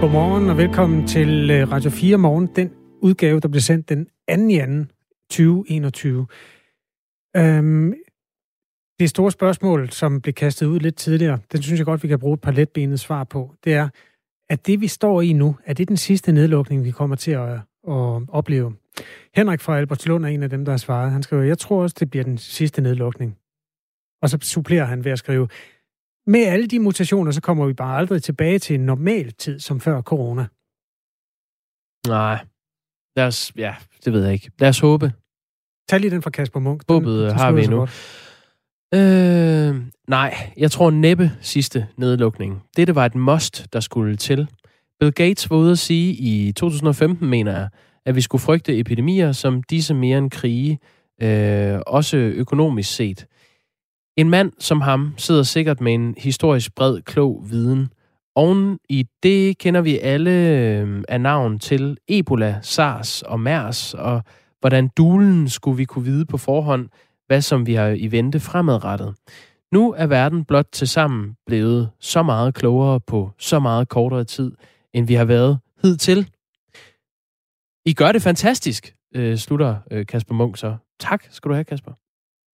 [0.00, 2.70] Godmorgen og velkommen til øh, Radio 4 Morgen, den
[3.02, 4.10] udgave, der blev sendt den 2.
[4.28, 4.86] januar
[5.30, 6.26] 2021.
[7.36, 7.94] Øhm,
[9.00, 12.18] det store spørgsmål, som blev kastet ud lidt tidligere, den synes jeg godt, vi kan
[12.18, 13.54] bruge et par letbenet svar på.
[13.64, 13.88] Det er,
[14.50, 17.52] at det vi står i nu, er det den sidste nedlukning, vi kommer til at,
[17.88, 18.74] at opleve?
[19.34, 21.12] Henrik fra Albertslund er en af dem, der har svaret.
[21.12, 23.36] Han skriver, jeg tror også, det bliver den sidste nedlukning.
[24.22, 25.48] Og så supplerer han ved at skrive,
[26.28, 29.80] med alle de mutationer, så kommer vi bare aldrig tilbage til en normal tid som
[29.80, 30.46] før corona.
[32.08, 32.44] Nej.
[33.16, 34.50] Lad os, ja, det ved jeg ikke.
[34.58, 35.12] Lad os håbe.
[35.88, 36.82] Tag lige den fra Kasper Munk.
[36.88, 37.86] Håbet den, har vi nu.
[38.94, 42.62] Øh, nej, jeg tror næppe sidste nedlukning.
[42.76, 44.48] Dette var et must, der skulle til.
[45.00, 47.68] Bill Gates var ude at sige i 2015, mener jeg,
[48.06, 50.78] at vi skulle frygte epidemier som disse mere end krige,
[51.22, 53.26] øh, også økonomisk set.
[54.18, 57.92] En mand som ham sidder sikkert med en historisk bred, klog viden.
[58.34, 64.22] Oven i det kender vi alle øh, af navn til Ebola, SARS og MERS, og
[64.60, 66.88] hvordan dulen skulle vi kunne vide på forhånd,
[67.26, 69.14] hvad som vi har i vente fremadrettet.
[69.72, 74.52] Nu er verden blot til sammen blevet så meget klogere på så meget kortere tid,
[74.92, 76.30] end vi har været hidtil.
[77.86, 80.76] I gør det fantastisk, øh, slutter øh, Kasper Munk så.
[81.00, 82.07] Tak skal du have, Kasper.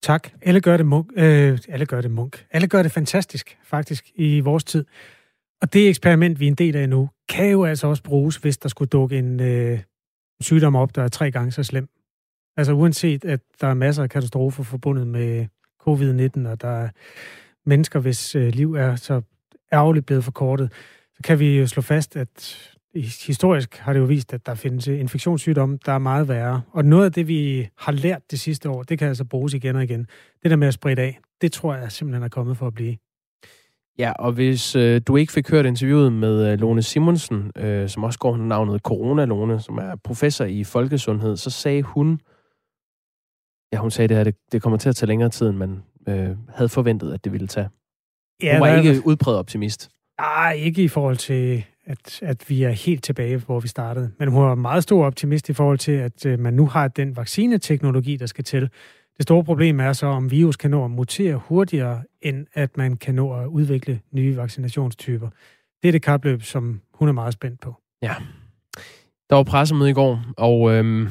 [0.04, 0.30] Tak.
[0.42, 1.12] Alle gør det munk.
[1.16, 2.46] Øh, alle gør det munk.
[2.50, 4.84] Alle gør det fantastisk, faktisk, i vores tid.
[5.62, 8.58] Og det eksperiment, vi er en del af nu, kan jo altså også bruges, hvis
[8.58, 9.80] der skulle dukke en øh,
[10.40, 11.88] sygdom op, der er tre gange så slem.
[12.56, 15.46] Altså uanset, at der er masser af katastrofer forbundet med
[15.80, 16.88] covid-19, og der er
[17.66, 19.22] mennesker, hvis øh, liv er så
[19.72, 20.72] ærgerligt blevet forkortet,
[21.16, 24.86] så kan vi jo slå fast, at historisk har det jo vist, at der findes
[24.86, 26.62] infektionssygdomme, der er meget værre.
[26.72, 29.76] Og noget af det, vi har lært det sidste år, det kan altså bruges igen
[29.76, 30.06] og igen.
[30.42, 32.96] Det der med at sprede af, det tror jeg simpelthen er kommet for at blive.
[33.98, 38.04] Ja, og hvis øh, du ikke fik hørt interviewet med øh, Lone Simonsen, øh, som
[38.04, 42.20] også går under navnet Corona-Lone, som er professor i folkesundhed, så sagde hun,
[43.72, 45.82] ja, hun sagde det her, det, det kommer til at tage længere tid, end man
[46.08, 47.68] øh, havde forventet, at det ville tage.
[48.42, 48.82] Ja, hun var der...
[48.82, 49.90] ikke udpræget optimist.
[50.20, 54.10] Nej, ikke i forhold til at, at vi er helt tilbage, hvor vi startede.
[54.18, 57.16] Men hun er meget stor optimist i forhold til, at øh, man nu har den
[57.16, 58.70] vaccineteknologi, der skal til.
[59.16, 62.96] Det store problem er så, om virus kan nå at mutere hurtigere, end at man
[62.96, 65.28] kan nå at udvikle nye vaccinationstyper.
[65.82, 67.74] Det er det kapløb, som hun er meget spændt på.
[68.02, 68.14] Ja.
[69.30, 71.08] Der var pressemøde i går, og øhm,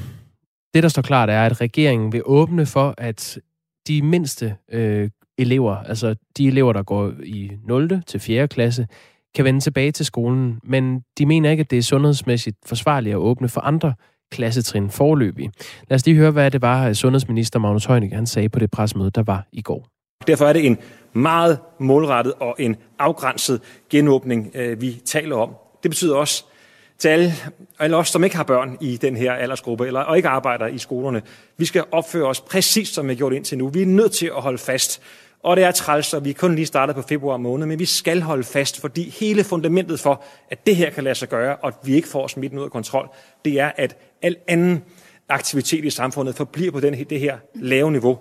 [0.73, 3.39] det, der står klart, er, at regeringen vil åbne for, at
[3.87, 8.03] de mindste øh, elever, altså de elever, der går i 0.
[8.07, 8.47] til 4.
[8.47, 8.87] klasse,
[9.35, 13.17] kan vende tilbage til skolen, men de mener ikke, at det er sundhedsmæssigt forsvarligt at
[13.17, 13.93] åbne for andre
[14.31, 15.51] klassetrin forløbig.
[15.89, 19.11] Lad os lige høre, hvad det var, sundhedsminister Magnus Heunicke han sagde på det pressemøde,
[19.11, 19.87] der var i går.
[20.27, 20.77] Derfor er det en
[21.13, 25.55] meget målrettet og en afgrænset genåbning, øh, vi taler om.
[25.83, 26.45] Det betyder også
[26.97, 27.33] til alle,
[27.79, 30.77] alle os, som ikke har børn i den her aldersgruppe, eller, og ikke arbejder i
[30.77, 31.21] skolerne,
[31.57, 33.67] vi skal opføre os præcis som vi har gjort indtil nu.
[33.69, 35.01] Vi er nødt til at holde fast
[35.43, 38.21] og det er træls, og vi kun lige startet på februar måned, men vi skal
[38.21, 41.75] holde fast, fordi hele fundamentet for, at det her kan lade sig gøre, og at
[41.83, 43.09] vi ikke får smitten ud af kontrol,
[43.45, 44.83] det er, at al anden
[45.29, 48.19] aktivitet i samfundet forbliver på den, det her lave niveau.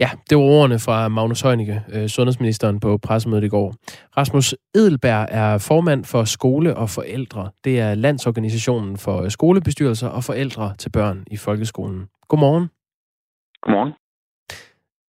[0.00, 3.74] Ja, det var ordene fra Magnus Heunicke, øh, sundhedsministeren på pressemødet i går.
[4.16, 7.50] Rasmus Edelberg er formand for Skole og Forældre.
[7.64, 12.06] Det er landsorganisationen for skolebestyrelser og forældre til børn i folkeskolen.
[12.28, 12.68] Godmorgen.
[13.62, 13.92] Godmorgen.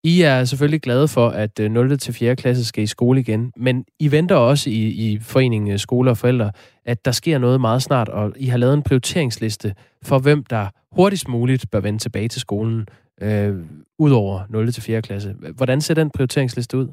[0.04, 1.98] I er selvfølgelig glade for, at øh, 0.
[1.98, 2.36] Til 4.
[2.36, 6.18] klasse skal i skole igen, men I venter også i, i foreningen øh, Skole og
[6.18, 6.52] Forældre,
[6.86, 9.74] at der sker noget meget snart, og I har lavet en prioriteringsliste
[10.04, 12.88] for, hvem der hurtigst muligt bør vende tilbage til skolen,
[13.22, 13.56] øh,
[14.00, 14.72] ud over 0.
[14.72, 15.02] til 4.
[15.02, 15.36] klasse.
[15.58, 16.88] Hvordan ser den prioriteringsliste ud?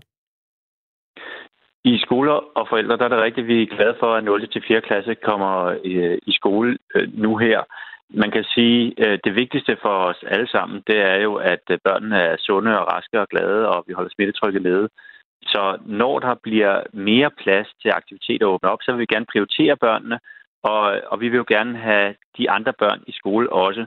[1.85, 4.49] I skoler og forældre, der er det rigtigt, vi er glade for, at 0.
[4.49, 4.81] til 4.
[4.81, 7.61] klasse kommer i, øh, i skole øh, nu her.
[8.11, 11.79] Man kan sige, at det vigtigste for os alle sammen, det er jo, at øh,
[11.85, 14.89] børnene er sunde og raske og glade, og vi holder smittetrykket nede.
[15.43, 19.27] Så når der bliver mere plads til aktiviteter at åbne op, så vil vi gerne
[19.33, 20.19] prioritere børnene,
[20.63, 23.87] og, og vi vil jo gerne have de andre børn i skole også.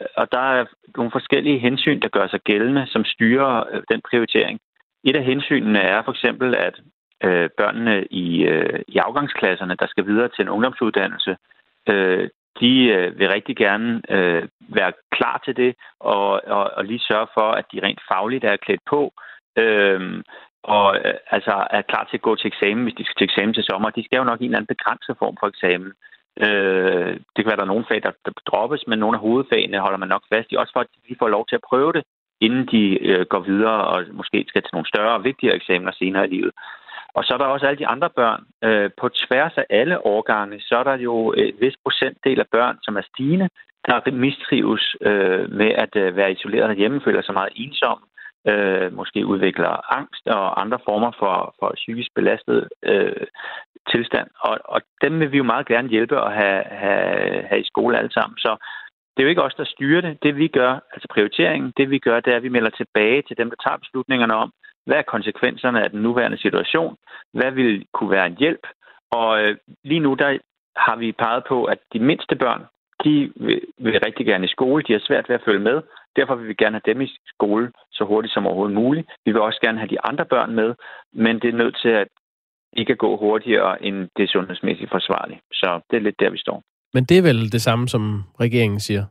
[0.00, 0.64] Øh, og der er
[0.96, 4.60] nogle forskellige hensyn, der gør sig gældende, som styrer den prioritering.
[5.04, 6.80] Et af hensynene er for eksempel, at
[7.24, 11.36] øh, børnene i, øh, i afgangsklasserne, der skal videre til en ungdomsuddannelse,
[11.88, 12.28] øh,
[12.60, 17.26] de øh, vil rigtig gerne øh, være klar til det, og, og, og lige sørge
[17.34, 19.12] for, at de rent fagligt er klædt på,
[19.56, 20.22] øh,
[20.62, 23.54] og øh, altså er klar til at gå til eksamen, hvis de skal til eksamen
[23.54, 23.90] til sommer.
[23.90, 25.92] De skal jo nok i en eller anden begrænset form for eksamen.
[26.44, 29.84] Øh, det kan være, der er nogle fag, der, der droppes, men nogle af hovedfagene
[29.84, 32.02] holder man nok fast i, også for at de får lov til at prøve det,
[32.40, 36.26] inden de øh, går videre og måske skal til nogle større og vigtigere eksamener senere
[36.26, 36.52] i livet.
[37.18, 38.42] Og så er der også alle de andre børn.
[38.64, 42.76] Øh, på tværs af alle årgange, så er der jo et vis procentdel af børn,
[42.82, 43.48] som er stigende,
[43.86, 47.98] der mistrives øh, med at øh, være isoleret hjemme, føler sig meget ensom,
[48.48, 53.26] øh, måske udvikler angst og andre former for, for psykisk belastet øh,
[53.90, 54.28] tilstand.
[54.40, 57.98] Og, og dem vil vi jo meget gerne hjælpe og have, have, have i skole
[57.98, 58.38] alle sammen.
[58.38, 58.56] Så
[59.12, 60.22] det er jo ikke os, der styrer det.
[60.22, 63.36] Det vi gør, altså prioriteringen, det vi gør, det er, at vi melder tilbage til
[63.38, 64.52] dem, der tager beslutningerne om,
[64.88, 66.96] hvad er konsekvenserne af den nuværende situation?
[67.32, 68.64] Hvad vil kunne være en hjælp?
[69.10, 70.38] Og øh, lige nu, der
[70.76, 72.62] har vi peget på, at de mindste børn,
[73.04, 74.84] de vil, vil rigtig gerne i skole.
[74.88, 75.82] De har svært ved at følge med.
[76.16, 79.08] Derfor vil vi gerne have dem i skole så hurtigt som overhovedet muligt.
[79.24, 80.74] Vi vil også gerne have de andre børn med,
[81.12, 82.08] men det er nødt til at
[82.72, 85.40] ikke gå hurtigere end det sundhedsmæssigt forsvarligt.
[85.52, 86.62] Så det er lidt der, vi står.
[86.94, 89.04] Men det er vel det samme, som regeringen siger?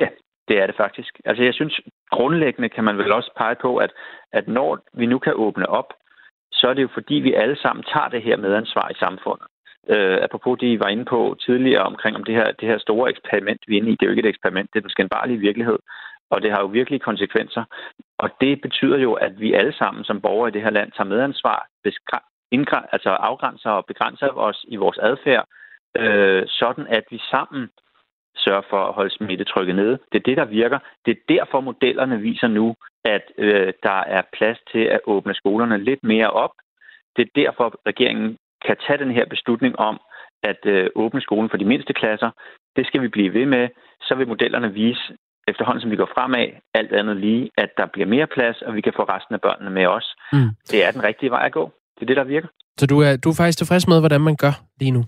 [0.00, 0.08] Ja,
[0.52, 1.12] det er det faktisk.
[1.24, 1.74] Altså jeg synes,
[2.10, 3.92] grundlæggende kan man vel også pege på, at,
[4.32, 4.70] at når
[5.00, 5.90] vi nu kan åbne op,
[6.52, 9.46] så er det jo fordi, vi alle sammen tager det her medansvar i samfundet.
[9.92, 13.10] Øh, apropos det, I var inde på tidligere omkring om det her, det her store
[13.10, 13.96] eksperiment, vi er inde i.
[13.96, 15.78] Det er jo ikke et eksperiment, det er den skændbarlige virkelighed.
[16.30, 17.64] Og det har jo virkelig konsekvenser.
[18.18, 21.08] Og det betyder jo, at vi alle sammen som borgere i det her land tager
[21.08, 21.66] medansvar,
[22.92, 25.44] altså afgrænser og begrænser os i vores adfærd,
[25.96, 27.70] øh, sådan at vi sammen
[28.36, 29.98] sørger for at holde smittetrykket nede.
[30.12, 30.78] Det er det, der virker.
[31.06, 32.74] Det er derfor, modellerne viser nu,
[33.04, 36.50] at øh, der er plads til at åbne skolerne lidt mere op.
[37.16, 38.36] Det er derfor, regeringen
[38.66, 40.00] kan tage den her beslutning om
[40.42, 42.30] at øh, åbne skolen for de mindste klasser.
[42.76, 43.68] Det skal vi blive ved med.
[44.00, 45.02] Så vil modellerne vise,
[45.48, 48.80] efterhånden som vi går fremad, alt andet lige, at der bliver mere plads, og vi
[48.80, 50.14] kan få resten af børnene med os.
[50.32, 50.50] Mm.
[50.70, 51.72] Det er den rigtige vej at gå.
[51.94, 52.48] Det er det, der virker.
[52.78, 55.04] Så du er, du er faktisk tilfreds med, hvordan man gør lige nu?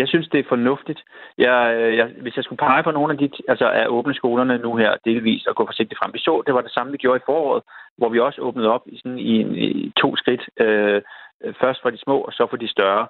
[0.00, 1.00] Jeg synes, det er fornuftigt.
[1.38, 4.58] Jeg, øh, jeg, hvis jeg skulle pege på nogle af de, altså af åbne skolerne
[4.58, 6.12] nu her, delvis og gå forsigtigt frem.
[6.14, 7.62] Vi så, det var det samme, vi gjorde i foråret,
[7.98, 9.34] hvor vi også åbnede op i, sådan, i,
[9.86, 10.44] i to skridt.
[10.60, 11.02] Øh,
[11.62, 13.06] først for de små, og så for de større.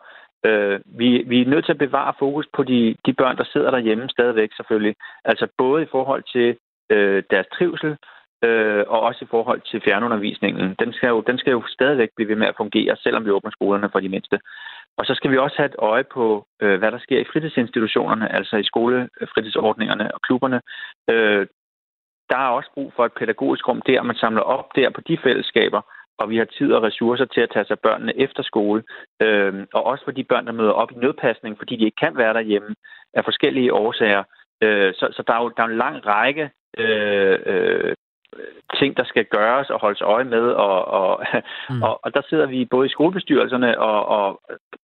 [0.46, 3.70] Øh, vi, vi er nødt til at bevare fokus på de, de børn, der sidder
[3.70, 4.94] derhjemme stadigvæk selvfølgelig.
[5.24, 6.56] Altså både i forhold til
[6.90, 7.96] øh, deres trivsel,
[8.44, 10.76] øh, og også i forhold til fjernundervisningen.
[10.78, 13.50] Den skal, jo, den skal jo stadigvæk blive ved med at fungere, selvom vi åbner
[13.50, 14.38] skolerne for de mindste.
[14.98, 18.32] Og så skal vi også have et øje på, øh, hvad der sker i fritidsinstitutionerne,
[18.32, 20.60] altså i skolefritidsordningerne og klubberne.
[21.10, 21.46] Øh,
[22.30, 25.18] der er også brug for et pædagogisk rum der, man samler op der på de
[25.24, 25.80] fællesskaber,
[26.18, 28.82] og vi har tid og ressourcer til at tage sig børnene efter skole.
[29.22, 32.16] Øh, og også for de børn, der møder op i nødpasning, fordi de ikke kan
[32.16, 32.74] være derhjemme
[33.14, 34.24] af forskellige årsager.
[34.62, 37.94] Øh, så, så der er jo der er en lang række øh, øh,
[38.78, 40.46] ting, der skal gøres og holdes øje med.
[40.66, 41.24] Og, og,
[41.70, 41.82] mm.
[41.82, 44.40] og, og der sidder vi både i skolebestyrelserne og, og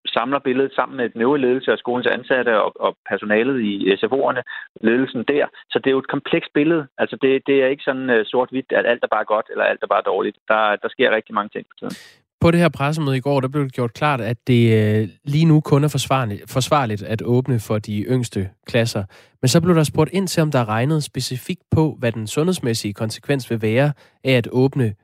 [0.06, 4.42] samler billedet sammen med den øvrige ledelse af skolens ansatte og, og personalet i SFO'erne,
[4.80, 5.46] ledelsen der.
[5.70, 6.86] Så det er jo et komplekst billede.
[6.98, 9.82] Altså det, det er ikke sådan uh, sort-hvidt, at alt er bare godt eller alt
[9.82, 10.36] er bare dårligt.
[10.48, 12.23] Der, der sker rigtig mange ting på tiden.
[12.44, 15.44] På det her pressemøde i går, der blev det gjort klart, at det øh, lige
[15.44, 19.04] nu kun er forsvarligt, forsvarligt at åbne for de yngste klasser.
[19.42, 22.26] Men så blev der spurgt ind til, om der er regnet specifikt på, hvad den
[22.26, 23.92] sundhedsmæssige konsekvens vil være
[24.24, 24.94] af at åbne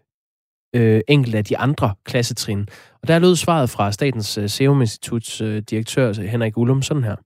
[0.77, 2.69] øh, enkelte af de andre klassetrin.
[3.03, 7.17] Og der lød svaret fra Statens øh, Serum Instituts øh, direktør Henrik Ullum sådan her.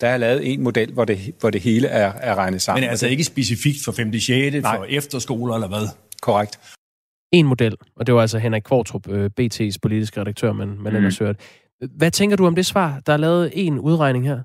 [0.00, 2.80] Der er lavet en model, hvor det, hvor det hele er, er regnet sammen.
[2.80, 4.12] Men altså ikke specifikt for 5.
[4.12, 4.62] 6.
[4.62, 4.76] Nej.
[4.76, 5.88] for efterskoler eller hvad?
[6.22, 6.58] Korrekt
[7.32, 10.96] en model, og det var altså Henrik Kvartrup, øh, BT's politiske redaktør, man, man mm.
[10.96, 11.38] ellers hørte.
[11.98, 13.00] Hvad tænker du om det svar?
[13.06, 14.38] Der er lavet en udregning her.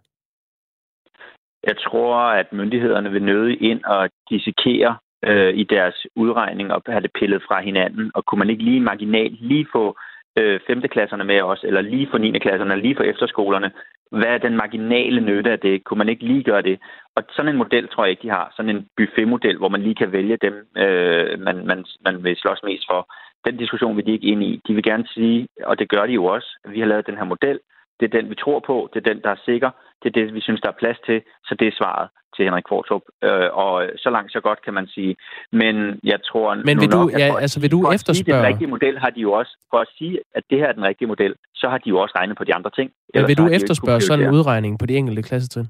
[1.63, 7.01] Jeg tror, at myndighederne vil nøde ind og dissekere øh, i deres udregning og have
[7.01, 8.11] det pillet fra hinanden.
[8.15, 9.97] Og kunne man ikke lige marginalt lige få
[10.37, 10.81] øh, 5.
[10.81, 12.39] klasserne med os, eller lige for 9.
[12.39, 13.71] klasserne, lige for efterskolerne,
[14.11, 15.83] hvad er den marginale nytte af det?
[15.83, 16.79] Kunne man ikke lige gøre det?
[17.15, 18.53] Og sådan en model tror jeg ikke, de har.
[18.55, 22.63] Sådan en buffetmodel, hvor man lige kan vælge dem, øh, man, man, man vil slås
[22.63, 23.13] mest for.
[23.45, 24.61] Den diskussion vil de ikke ind i.
[24.67, 27.17] De vil gerne sige, og det gør de jo også, at vi har lavet den
[27.17, 27.59] her model.
[27.99, 28.89] Det er den, vi tror på.
[28.93, 29.69] Det er den, der er sikker.
[30.03, 31.21] Det er det, vi synes, der er plads til.
[31.47, 33.01] Så det er svaret til Henrik Kvartrup.
[33.23, 35.15] Øh, og så langt, så godt, kan man sige.
[35.51, 36.55] Men jeg tror...
[36.55, 38.39] Men vil du, nok, ja, altså, vil du efterspørge...
[38.39, 39.57] den rigtige model har de jo også...
[39.69, 42.13] For at sige, at det her er den rigtige model, så har de jo også
[42.17, 42.91] regnet på de andre ting.
[43.13, 45.67] Men vil du efterspørge sådan en udregning på de enkelte klassetrin?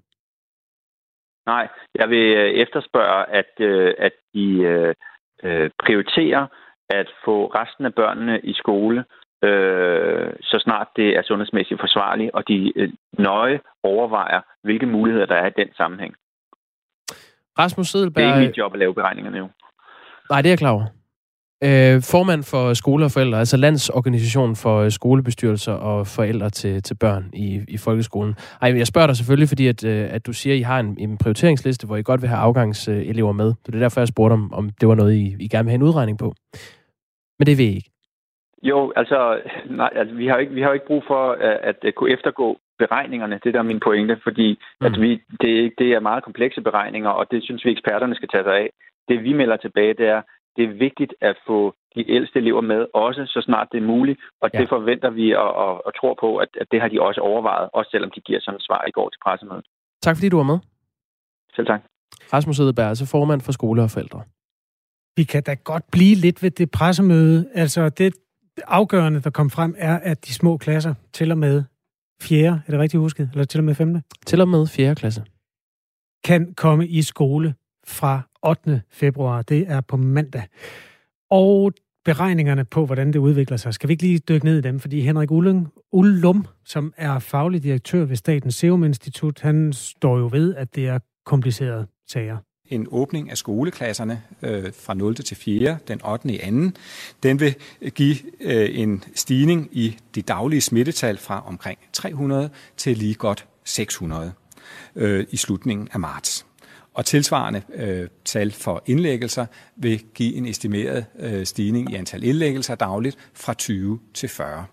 [1.45, 4.47] Nej, jeg vil øh, efterspørge, at, øh, at de
[5.43, 6.47] øh, prioriterer
[6.89, 9.05] at få resten af børnene i skole,
[9.43, 15.35] øh, så snart det er sundhedsmæssigt forsvarligt, og de øh, nøje overvejer, hvilke muligheder der
[15.35, 16.13] er i den sammenhæng.
[17.59, 18.23] Rasmus Sedelberg...
[18.23, 19.47] Det er ikke mit job at lave beregningerne jo.
[20.29, 20.85] Nej, det er jeg klar over.
[21.63, 26.95] Øh, formand for Skole og Forældre, altså Landsorganisation for øh, skolebestyrelser og forældre til, til
[26.95, 28.35] børn i, i folkeskolen.
[28.61, 30.95] Ej, jeg spørger dig selvfølgelig, fordi at, øh, at du siger, at I har en,
[30.99, 33.53] en prioriteringsliste, hvor I godt vil have afgangselever med.
[33.65, 35.75] Det er derfor, jeg spurgte om, om det var noget, I, I gerne vil have
[35.75, 36.33] en udregning på.
[37.39, 37.89] Men det vil I ikke.
[38.69, 41.95] Jo, altså, nej, altså vi, har ikke, vi har ikke brug for at, at, at
[41.95, 43.39] kunne eftergå beregningerne.
[43.43, 44.85] Det der er min pointe, fordi mm.
[44.87, 48.43] at vi, det, det er meget komplekse beregninger, og det synes vi eksperterne skal tage
[48.43, 48.69] sig af.
[49.09, 50.21] Det vi melder tilbage, det er,
[50.55, 54.19] det er vigtigt at få de ældste elever med, også så snart det er muligt,
[54.41, 54.59] og ja.
[54.59, 57.69] det forventer vi og, og, og tror på, at, at det har de også overvejet,
[57.73, 59.65] også selvom de giver sådan et svar i går til pressemødet.
[60.01, 60.59] Tak fordi du var med.
[61.55, 61.81] Selv tak.
[62.33, 64.21] Rasmus Edeberg, altså formand for skole og forældre.
[65.15, 67.49] Vi kan da godt blive lidt ved det pressemøde.
[67.53, 68.13] Altså det
[68.67, 71.63] afgørende, der kom frem, er, at de små klasser til og med
[72.21, 72.61] 4.
[72.67, 73.29] Er det rigtigt husket?
[73.33, 74.01] Eller til og med 5.
[74.25, 74.95] Til og med 4.
[74.95, 75.23] klasse.
[76.23, 77.55] Kan komme i skole
[77.87, 78.81] fra 8.
[78.91, 79.41] februar.
[79.41, 80.43] Det er på mandag.
[81.31, 81.73] Og
[82.05, 84.79] beregningerne på, hvordan det udvikler sig, skal vi ikke lige dykke ned i dem?
[84.79, 90.29] Fordi Henrik Ullum, Ullum som er faglig direktør ved Statens Serum Institut, han står jo
[90.31, 92.37] ved, at det er komplicerede sager
[92.69, 95.15] en åbning af skoleklasserne øh, fra 0.
[95.15, 95.77] til 4.
[95.87, 96.33] den 8.
[96.33, 96.77] i anden.
[97.23, 97.55] Den vil
[97.95, 104.33] give øh, en stigning i de daglige smittetal fra omkring 300 til lige godt 600
[104.95, 106.45] øh, i slutningen af marts.
[106.93, 112.75] Og tilsvarende øh, tal for indlæggelser vil give en estimeret øh, stigning i antal indlæggelser
[112.75, 114.65] dagligt fra 20 til 40.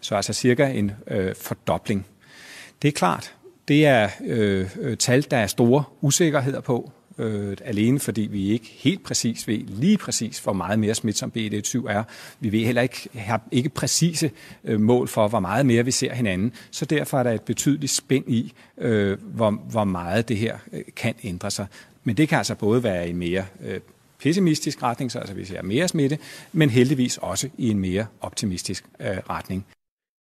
[0.00, 2.06] Så altså cirka en øh, fordobling.
[2.82, 3.34] Det er klart,
[3.68, 8.66] det er øh, øh tal, der er store usikkerheder på øh, alene fordi vi ikke
[8.66, 12.04] helt præcis ved lige præcis, hvor meget mere smitsom BD7 er.
[12.40, 14.30] Vi ved heller ikke, har ikke præcise
[14.64, 16.52] øh, mål for, hvor meget mere vi ser hinanden.
[16.70, 20.82] Så derfor er der et betydeligt spænd i, øh, hvor, hvor meget det her øh,
[20.96, 21.66] kan ændre sig.
[22.04, 23.80] Men det kan altså både være i mere øh,
[24.18, 26.18] pessimistisk retning, så altså vi ser mere smitte,
[26.52, 29.66] men heldigvis også i en mere optimistisk øh, retning.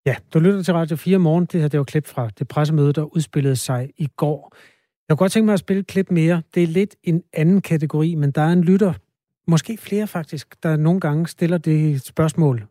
[0.06, 1.46] Ja, du lytter til Radio 4 morgen.
[1.46, 4.56] Det her det var klip fra det pressemøde, der udspillede sig i går.
[5.10, 6.42] Jeg kunne godt tænke mig at spille et klip mere.
[6.54, 8.94] Det er lidt en anden kategori, men der er en lytter,
[9.48, 12.66] måske flere faktisk, der nogle gange stiller det spørgsmål.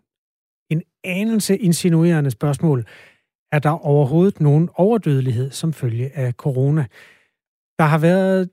[0.70, 2.84] En anelse insinuerende spørgsmål.
[3.52, 6.86] Er der overhovedet nogen overdødelighed som følge af corona?
[7.78, 8.50] Der har været,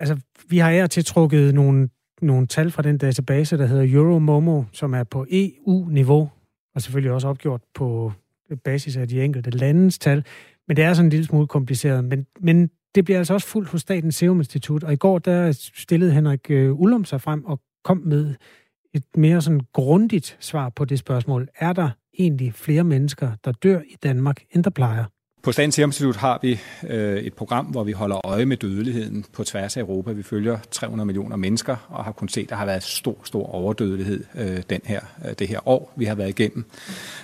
[0.00, 1.88] altså vi har her til trukket nogle,
[2.22, 6.30] nogle tal fra den database, der hedder Euromomo, som er på EU-niveau,
[6.74, 8.12] og selvfølgelig også opgjort på
[8.64, 10.24] basis af de enkelte landes tal.
[10.68, 12.04] Men det er sådan en lille smule kompliceret.
[12.04, 15.52] Men, men det bliver altså også fuldt hos Statens Serum Institut, og i går der
[15.74, 18.34] stillede Henrik øh, Ullum sig frem og kom med
[18.94, 21.48] et mere sådan grundigt svar på det spørgsmål.
[21.58, 25.04] Er der egentlig flere mennesker, der dør i Danmark, end der plejer?
[25.42, 29.24] På Statens Serum Institut har vi øh, et program, hvor vi holder øje med dødeligheden
[29.32, 30.12] på tværs af Europa.
[30.12, 33.46] Vi følger 300 millioner mennesker og har kunnet se, at der har været stor, stor
[33.46, 36.64] overdødelighed øh, den her, øh, det her år, vi har været igennem.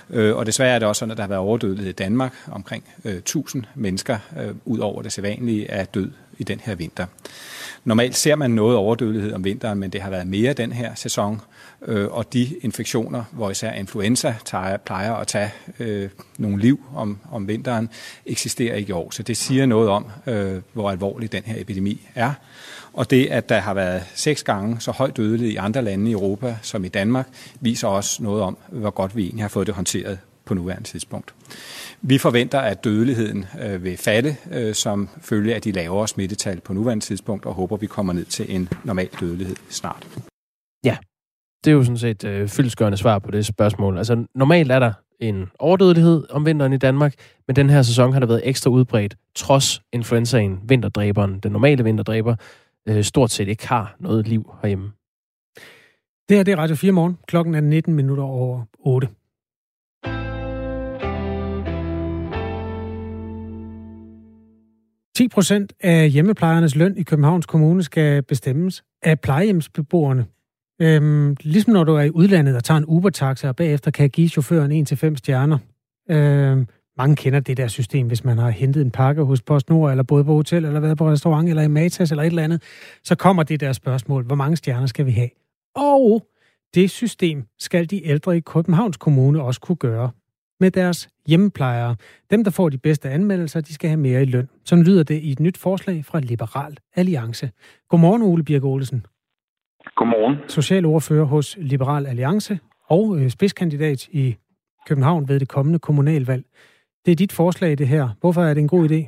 [0.09, 2.33] Øh, og desværre er det også sådan, at der har været overdødelighed i Danmark.
[2.51, 7.05] Omkring øh, 1000 mennesker øh, ud over det sædvanlige er død i den her vinter.
[7.85, 11.41] Normalt ser man noget overdødelighed om vinteren, men det har været mere den her sæson
[11.87, 17.17] øh, og de infektioner, hvor især influenza tager, plejer at tage øh, nogle liv om,
[17.31, 17.89] om vinteren,
[18.25, 19.11] eksisterer ikke i år.
[19.11, 22.33] Så det siger noget om, øh, hvor alvorlig den her epidemi er.
[22.93, 26.13] Og det, at der har været seks gange så højt dødelighed i andre lande i
[26.13, 27.27] Europa som i Danmark,
[27.59, 31.33] viser også noget om, hvor godt vi egentlig har fået det håndteret på nuværende tidspunkt.
[32.01, 36.73] Vi forventer, at dødeligheden øh, vil falde øh, som følge af de lavere smittetal på
[36.73, 40.07] nuværende tidspunkt, og håber, vi kommer ned til en normal dødelighed snart.
[40.83, 40.97] Ja,
[41.63, 43.97] det er jo sådan set øh, fyldskørende svar på det spørgsmål.
[43.97, 47.13] Altså normalt er der en overdødelighed om vinteren i Danmark,
[47.47, 52.35] men den her sæson har der været ekstra udbredt, trods influenzaen, vinterdræberen, den normale vinterdræber,
[52.87, 54.91] øh, stort set ikke har noget liv herhjemme.
[56.29, 57.17] Det her det er Radio 4 morgen.
[57.27, 59.07] Klokken er 19 minutter over 8.
[65.19, 70.25] ...10 procent af hjemmeplejernes løn i Københavns Kommune skal bestemmes af plejehjemsbeboerne.
[70.81, 74.29] Øhm, ligesom når du er i udlandet og tager en Uber-taxa, og bagefter kan give
[74.29, 75.57] chaufføren 1-5 stjerner.
[76.09, 76.67] Øhm,
[76.97, 80.23] mange kender det der system, hvis man har hentet en pakke hos PostNord, eller både
[80.23, 82.61] på hotel, eller været på restaurant, eller i Matas, eller et eller andet,
[83.03, 85.29] så kommer det der spørgsmål, hvor mange stjerner skal vi have?
[85.75, 86.27] Og
[86.75, 90.11] det system skal de ældre i Københavns Kommune også kunne gøre
[90.59, 91.95] med deres hjemmeplejere.
[92.31, 94.49] Dem, der får de bedste anmeldelser, de skal have mere i løn.
[94.65, 97.51] Sådan lyder det i et nyt forslag fra Liberal Alliance.
[97.89, 99.05] Godmorgen, Ole Birk Olesen.
[99.95, 100.35] Godmorgen.
[100.47, 104.35] Socialordfører hos Liberal Alliance og øh, spidskandidat i
[104.87, 106.43] København ved det kommende kommunalvalg.
[107.05, 108.09] Det er dit forslag, det her.
[108.21, 109.01] Hvorfor er det en god idé?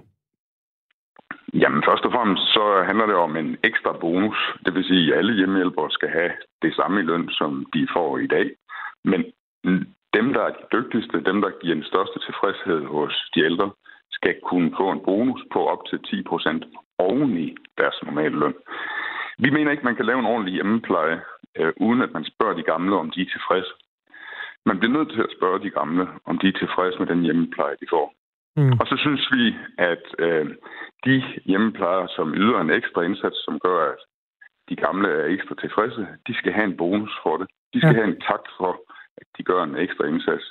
[1.54, 4.38] Jamen, først og fremmest så handler det om en ekstra bonus.
[4.66, 8.18] Det vil sige, at alle hjemmehjælpere skal have det samme i løn, som de får
[8.18, 8.48] i dag.
[9.04, 9.22] Men
[10.14, 13.72] dem, der er de dygtigste, dem, der giver den største tilfredshed hos de ældre,
[14.12, 16.66] skal kunne få en bonus på op til 10 procent
[16.98, 18.56] oven i deres normale løn.
[19.44, 21.22] Vi mener ikke, man kan lave en ordentlig hjemmepleje,
[21.58, 23.74] øh, uden at man spørger de gamle, om de er tilfredse.
[24.66, 27.76] man bliver nødt til at spørge de gamle, om de er tilfredse med den hjemmepleje,
[27.82, 28.14] de får.
[28.58, 28.74] Mm.
[28.80, 30.48] Og så synes vi, at øh,
[31.06, 34.00] de hjemmeplejer, som yder en ekstra indsats, som gør, at
[34.70, 37.48] de gamle er ekstra tilfredse, de skal have en bonus for det.
[37.74, 38.00] De skal ja.
[38.00, 38.72] have en tak for,
[39.22, 40.46] at de gør en ekstra indsats.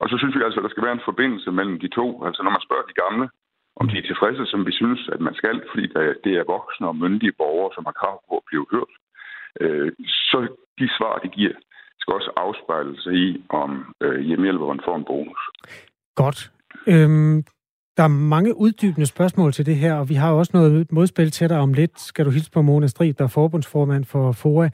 [0.00, 2.06] Og så synes vi altså, at der skal være en forbindelse mellem de to.
[2.26, 3.26] Altså når man spørger de gamle,
[3.80, 5.86] om de er tilfredse, som vi synes, at man skal, fordi
[6.24, 8.92] det er voksne og myndige borgere, som har krav på at blive hørt,
[9.62, 9.92] øh,
[10.30, 10.38] så
[10.78, 11.56] de svar, de giver,
[12.00, 15.40] skal også afspejle sig i, om øh, hjemmehjælperen får en bonus.
[16.22, 16.38] Godt.
[16.92, 17.44] Øhm,
[17.96, 21.48] der er mange uddybende spørgsmål til det her, og vi har også noget modspil til
[21.48, 22.00] dig om lidt.
[22.00, 24.68] Skal du hilse på Mona Strid, der er forbundsformand for FOA.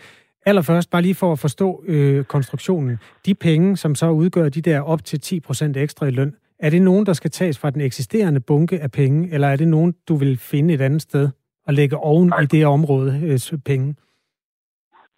[0.46, 2.98] Allerførst, bare lige for at forstå øh, konstruktionen.
[3.26, 6.82] De penge, som så udgør de der op til 10% ekstra i løn, er det
[6.82, 10.16] nogen, der skal tages fra den eksisterende bunke af penge, eller er det nogen, du
[10.16, 11.28] vil finde et andet sted
[11.66, 12.40] og lægge oven Nej.
[12.40, 13.96] i det område øh, penge?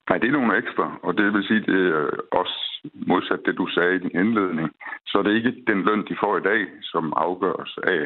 [0.08, 2.58] Nej, det er nogle ekstra, og det vil sige, det er også
[2.94, 4.68] modsat det, du sagde i din indledning.
[5.06, 8.02] Så er det ikke den løn, de får i dag, som afgøres af,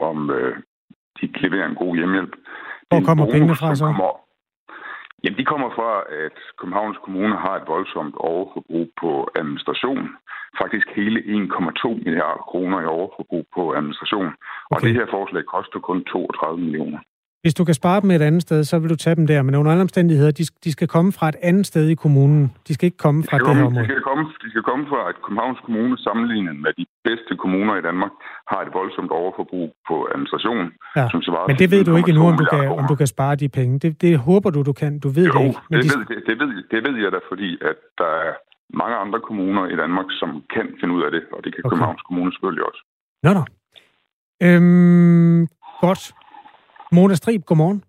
[0.00, 0.56] om øh,
[1.20, 2.34] de leverer en god hjemmehjælp.
[2.88, 3.84] Hvor kommer bonus, pengene fra så?
[3.84, 4.24] Kommer,
[5.24, 5.90] jamen, de kommer fra,
[6.24, 10.02] at Københavns Kommune har et voldsomt overforbrug på administration.
[10.62, 14.26] Faktisk hele 1,2 milliarder kroner i overforbrug på administration.
[14.26, 14.74] Okay.
[14.74, 16.98] Og det her forslag koster kun 32 millioner.
[17.44, 19.42] Hvis du kan spare dem et andet sted, så vil du tage dem der.
[19.42, 22.42] Men under alle omstændigheder, de, de skal komme fra et andet sted i kommunen.
[22.68, 23.84] De skal ikke komme fra de det her område.
[23.84, 27.74] De skal, komme, de skal komme fra, at Københavns Kommune sammenlignet med de bedste kommuner
[27.80, 28.12] i Danmark
[28.52, 30.64] har et voldsomt overforbrug på administration.
[30.98, 31.06] Ja.
[31.12, 33.34] Som svarer men det ved du ikke endnu, om du, kan, om du kan spare
[33.42, 33.72] de penge.
[33.84, 34.92] Det, det håber du, du kan.
[35.04, 35.60] Du ved jo, det ikke.
[35.70, 35.98] Men det, de...
[35.98, 38.32] ved, det, det, ved, det ved jeg da, fordi at der er
[38.82, 41.70] mange andre kommuner i Danmark, som kan finde ud af det, og det kan okay.
[41.70, 42.80] Københavns Kommune selvfølgelig også.
[43.24, 43.44] Nå, nå.
[44.46, 45.40] Øhm,
[45.86, 46.02] godt.
[46.94, 47.84] Mona Strib, godmorgen.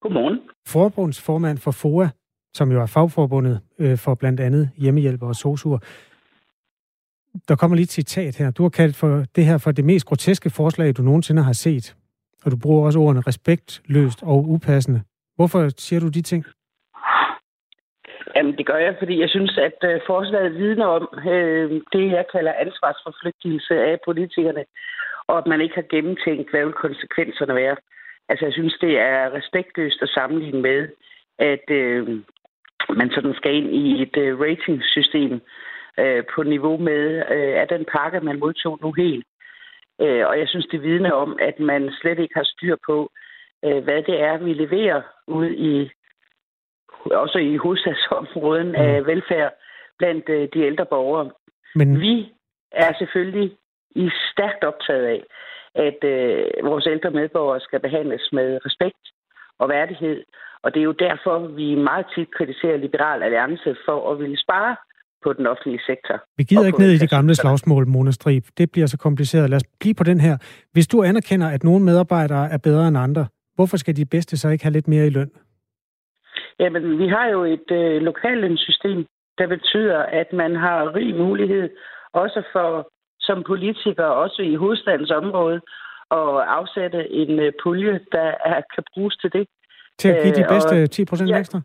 [0.00, 0.40] Godmorgen.
[0.68, 2.08] Forbundsformand for FOA,
[2.54, 5.78] som jo er fagforbundet øh, for blandt andet hjemmehjælper og sosuer.
[7.48, 8.50] Der kommer lige et citat her.
[8.50, 11.96] Du har kaldt for det her for det mest groteske forslag, du nogensinde har set.
[12.44, 15.00] Og du bruger også ordene respektløst og upassende.
[15.36, 16.44] Hvorfor siger du de ting?
[18.36, 22.24] Jamen, det gør jeg, fordi jeg synes, at øh, forslaget vidner om øh, det, jeg
[22.32, 24.64] kalder ansvarsforflygtelse af politikerne
[25.28, 27.76] og at man ikke har gennemtænkt, hvad vil konsekvenserne være.
[28.28, 30.88] Altså, jeg synes, det er respektløst at sammenligne med,
[31.38, 32.08] at øh,
[32.96, 35.40] man sådan skal ind i et øh, ratingsystem
[35.98, 39.26] øh, på niveau med, øh, af den pakke, man modtog nu helt.
[40.00, 43.10] Øh, og jeg synes, det vidner om, at man slet ikke har styr på,
[43.64, 45.90] øh, hvad det er, vi leverer ud i
[47.10, 48.74] også i hovedstadsområden mm.
[48.74, 49.52] af velfærd
[49.98, 51.30] blandt øh, de ældre borgere.
[51.74, 52.00] Men...
[52.00, 52.32] Vi
[52.72, 53.56] er selvfølgelig
[53.94, 55.22] i stærkt optaget af,
[55.74, 59.04] at øh, vores ældre medborgere skal behandles med respekt
[59.58, 60.24] og værdighed.
[60.62, 64.76] Og det er jo derfor, vi meget tit kritiserer Liberal Alliance for at ville spare
[65.24, 66.16] på den offentlige sektor.
[66.36, 68.44] Vi gider ikke ned i de gamle slagsmål, Mona Strib.
[68.58, 69.50] Det bliver så kompliceret.
[69.50, 70.36] Lad os blive på den her.
[70.72, 74.48] Hvis du anerkender, at nogle medarbejdere er bedre end andre, hvorfor skal de bedste så
[74.48, 75.30] ikke have lidt mere i løn?
[76.58, 79.06] Jamen, vi har jo et øh, lokallønssystem,
[79.38, 81.70] der betyder, at man har rig mulighed
[82.12, 82.88] også for
[83.22, 85.60] som politiker, også i hovedstadens område,
[86.10, 89.46] og afsætte en øh, pulje, der er, kan bruges til det.
[89.98, 91.60] Til at give de øh, bedste 10 procent ja, ekstra?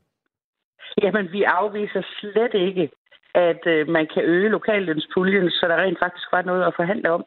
[1.04, 2.89] Jamen, vi afviser slet ikke,
[3.34, 7.26] at øh, man kan øge lokallønspuljen, så der rent faktisk var noget at forhandle om.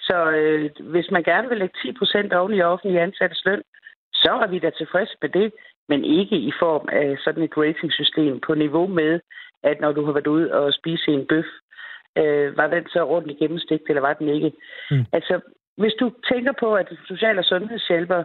[0.00, 3.62] Så øh, hvis man gerne vil lægge 10 procent oven i offentlige ansattes løn,
[4.12, 5.52] så er vi da tilfredse med det,
[5.88, 9.20] men ikke i form af sådan et ratingsystem på niveau med,
[9.62, 11.44] at når du har været ude og spise en bøf,
[12.18, 14.52] øh, var den så ordentligt gennemstegt, eller var den ikke?
[14.90, 15.04] Mm.
[15.12, 15.40] Altså,
[15.76, 18.24] hvis du tænker på, at social- og sundhedshjælper,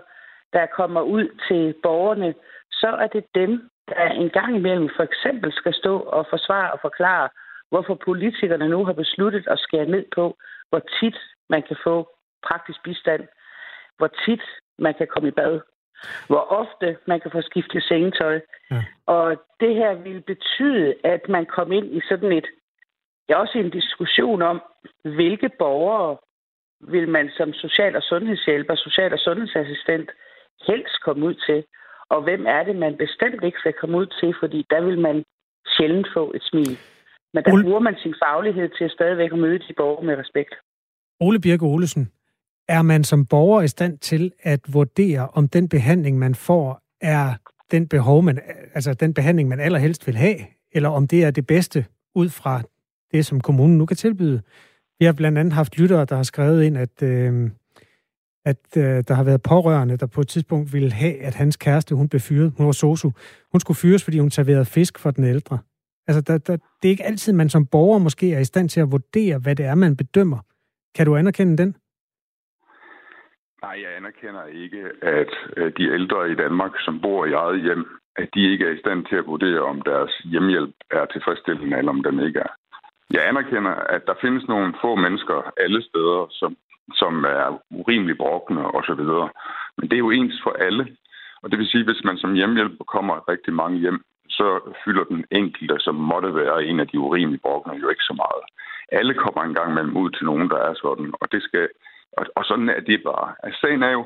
[0.54, 2.34] der kommer ud til borgerne,
[2.72, 6.80] så er det dem, der en gang imellem for eksempel skal stå og forsvare og
[6.82, 7.30] forklare,
[7.70, 10.38] hvorfor politikerne nu har besluttet at skære ned på,
[10.70, 11.18] hvor tit
[11.50, 12.10] man kan få
[12.48, 13.24] praktisk bistand,
[13.98, 14.44] hvor tit
[14.80, 15.60] man kan komme i bad,
[16.28, 18.40] hvor ofte man kan få skiftet sengetøj.
[18.72, 18.84] Ja.
[19.06, 19.28] Og
[19.60, 22.48] det her vil betyde, at man kommer ind i sådan et
[23.30, 24.62] det er også en diskussion om,
[25.04, 26.18] hvilke borgere
[26.94, 30.10] vil man som social- og sundhedshjælper, social- og sundhedsassistent
[30.68, 31.64] helst komme ud til,
[32.10, 35.24] og hvem er det, man bestemt ikke skal komme ud til, fordi der vil man
[35.78, 36.78] sjældent få et smil.
[37.34, 37.64] Men der Ole...
[37.64, 40.54] bruger man sin faglighed til at stadigvæk at møde de borgere med respekt.
[41.20, 42.12] Ole Birke Olesen,
[42.68, 47.34] er man som borger i stand til at vurdere, om den behandling, man får, er
[47.72, 48.40] den behov, man,
[48.74, 50.38] altså den behandling, man allerhelst vil have,
[50.72, 52.62] eller om det er det bedste ud fra
[53.12, 54.42] det, som kommunen nu kan tilbyde.
[55.00, 57.50] Vi har blandt andet haft lyttere, der har skrevet ind, at, øh,
[58.46, 61.96] at øh, der har været pårørende, der på et tidspunkt ville have, at hans kæreste,
[61.96, 62.54] hun blev fyret.
[62.58, 63.12] Hun var sosu.
[63.52, 65.60] Hun skulle fyres, fordi hun serverede fisk for den ældre.
[66.08, 68.82] Altså, der, der, det er ikke altid, man som borger måske er i stand til
[68.82, 70.40] at vurdere, hvad det er, man bedømmer.
[70.96, 71.76] Kan du anerkende den?
[73.62, 77.86] Nej, jeg anerkender ikke, at øh, de ældre i Danmark, som bor i eget hjem,
[78.16, 81.92] at de ikke er i stand til at vurdere, om deres hjemmehjælp er tilfredsstillende, eller
[81.92, 82.54] om den ikke er.
[83.14, 86.58] Jeg anerkender, at der findes nogle få mennesker alle steder, som,
[86.94, 89.04] som er urimelig brokne osv.
[89.78, 90.98] Men det er jo ens for alle.
[91.42, 94.48] Og det vil sige, at hvis man som hjemmehjælper kommer rigtig mange hjem, så
[94.86, 98.44] fylder den enkelte, som måtte være en af de urimelige brokner, jo ikke så meget.
[98.92, 101.70] Alle kommer en gang mellem ud til nogen, der er sådan, og det skal
[102.18, 103.36] og, og sådan er det bare.
[103.44, 104.06] Altså, sagen er jo,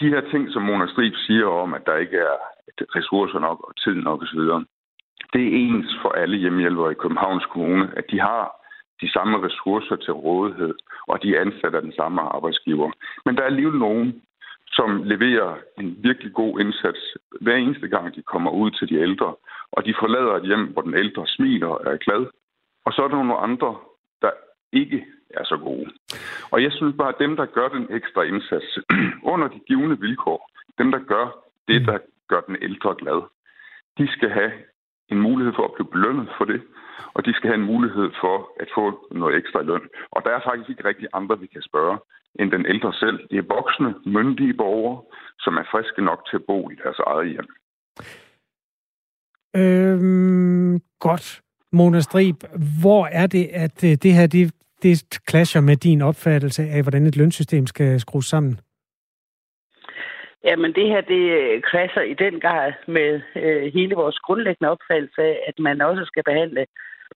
[0.00, 2.36] de her ting, som Mona Strib siger om, at der ikke er
[2.96, 4.40] ressourcer nok og tid nok osv.,
[5.34, 8.64] det er ens for alle hjemmehjælpere i Københavns Kommune, at de har
[9.00, 10.74] de samme ressourcer til rådighed,
[11.06, 12.90] og de ansætter den samme arbejdsgiver.
[13.24, 14.22] Men der er alligevel nogen,
[14.66, 17.00] som leverer en virkelig god indsats
[17.40, 19.34] hver eneste gang, de kommer ud til de ældre,
[19.72, 22.26] og de forlader et hjem, hvor den ældre smiler og er glad.
[22.84, 23.76] Og så er der nogle andre,
[24.22, 24.30] der
[24.72, 25.90] ikke er så gode.
[26.50, 28.78] Og jeg synes bare, at dem, der gør den ekstra indsats
[29.32, 31.26] under de givende vilkår, dem, der gør
[31.68, 33.22] det, der gør den ældre glad,
[33.98, 34.52] de skal have
[35.12, 36.60] en mulighed for at blive belønnet for det,
[37.14, 38.84] og de skal have en mulighed for at få
[39.20, 39.84] noget ekstra løn.
[40.14, 41.98] Og der er faktisk ikke rigtig andre, vi kan spørge,
[42.38, 43.18] end den ældre selv.
[43.30, 45.02] Det er voksne, myndige borgere,
[45.38, 47.48] som er friske nok til at bo i deres eget hjem.
[49.56, 51.40] Øhm, godt.
[51.72, 52.36] Mona Strib,
[52.82, 57.06] hvor er det, at øh, det her det, det clasher med din opfattelse af, hvordan
[57.06, 58.60] et lønsystem skal skrues sammen?
[60.44, 65.22] Jamen det her, det øh, krasser i den grad med øh, hele vores grundlæggende opfattelse
[65.22, 66.66] af, at man også skal behandle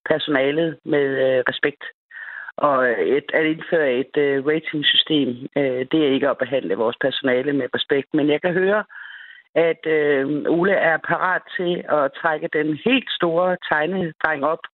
[0.09, 1.85] personalet med øh, respekt.
[2.57, 6.97] Og øh, et, at indføre et øh, ratingsystem, øh, det er ikke at behandle vores
[7.01, 8.09] personale med respekt.
[8.15, 8.85] Men jeg kan høre,
[9.55, 14.65] at øh, Ole er parat til at trække den helt store tegnedreng op.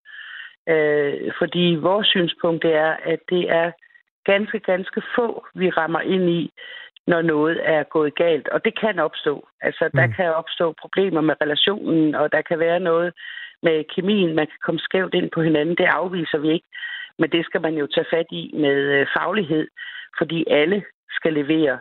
[0.69, 3.71] Øh, fordi vores synspunkt er, at det er
[4.25, 6.53] ganske, ganske få, vi rammer ind i,
[7.07, 8.49] når noget er gået galt.
[8.49, 9.49] Og det kan opstå.
[9.61, 10.13] Altså, der mm.
[10.13, 13.13] kan opstå problemer med relationen, og der kan være noget
[13.63, 14.35] med kemien.
[14.35, 15.77] Man kan komme skævt ind på hinanden.
[15.77, 16.67] Det afviser vi ikke.
[17.19, 19.69] Men det skal man jo tage fat i med øh, faglighed,
[20.19, 21.79] fordi alle skal levere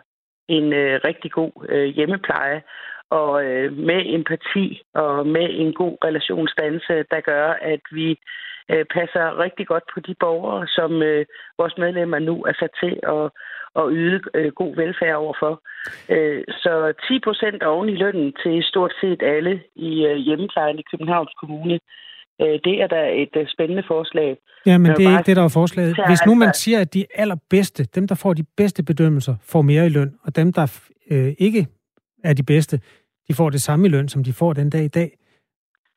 [0.48, 2.62] en øh, rigtig god øh, hjemmepleje
[3.10, 8.18] og øh, med empati og med en god relationsdannelse, der gør, at vi
[8.70, 11.26] øh, passer rigtig godt på de borgere, som øh,
[11.58, 13.24] vores medlemmer nu er sat til at,
[13.80, 15.62] at yde øh, god velfærd overfor.
[16.08, 20.88] Øh, så 10 procent oven i lønnen til stort set alle i øh, hjemmeplejen i
[20.90, 21.78] Københavns Kommune,
[22.42, 24.36] øh, det er da et øh, spændende forslag.
[24.66, 25.96] Ja, men det er ikke det, der er forslaget.
[26.06, 29.86] Hvis nu man siger, at de allerbedste, dem der får de bedste bedømmelser, får mere
[29.86, 30.66] i løn, og dem der
[31.10, 31.66] øh, ikke
[32.24, 32.80] er de bedste,
[33.28, 35.10] de får det samme i løn, som de får den dag i dag.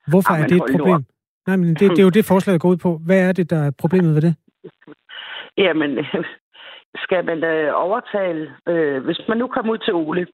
[0.07, 1.05] Hvorfor Jamen, er det et problem?
[1.47, 2.99] Nej, men det, det er jo det, forslaget går ud på.
[3.05, 4.35] Hvad er det, der er problemet ved det?
[5.63, 6.05] Jamen,
[7.03, 8.55] skal man øh, overtale...
[8.67, 10.27] Øh, hvis man nu kommer ud til Ole,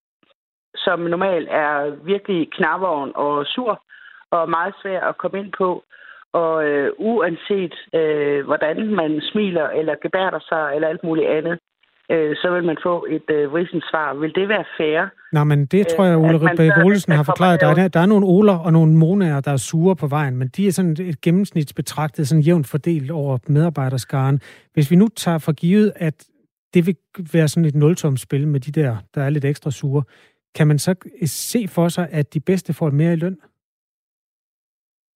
[0.76, 3.84] som normalt er virkelig knavvogn og sur,
[4.32, 5.84] og meget svær at komme ind på,
[6.34, 11.60] og øh, uanset øh, hvordan man smiler eller gebærder sig eller alt muligt andet,
[12.12, 14.14] øh, så vil man få et øh, svar.
[14.14, 15.10] Vil det være fair?
[15.34, 17.62] Nej, men det tror jeg, Ole Rybæk Olsen har forklaret.
[17.62, 20.48] Der er, der er nogle Oler og nogle Monaer, der er sure på vejen, men
[20.48, 24.42] de er sådan et gennemsnitsbetragtet, sådan jævnt fordelt over medarbejderskaren.
[24.74, 26.28] Hvis vi nu tager for givet, at
[26.74, 26.96] det vil
[27.34, 30.04] være sådan et nultomspil med de der, der er lidt ekstra sure,
[30.56, 33.38] kan man så se for sig, at de bedste får mere i løn?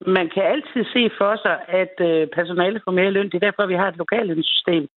[0.06, 3.26] Man kan altid se for sig, at øh, personalet får mere i løn.
[3.26, 4.88] Det er derfor, vi har et lokallønssystem.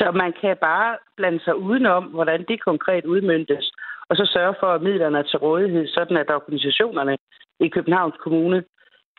[0.00, 3.72] Så man kan bare blande sig udenom, hvordan det konkret udmyndtes,
[4.08, 7.18] og så sørge for, at midlerne er til rådighed, sådan at organisationerne
[7.60, 8.64] i Københavns Kommune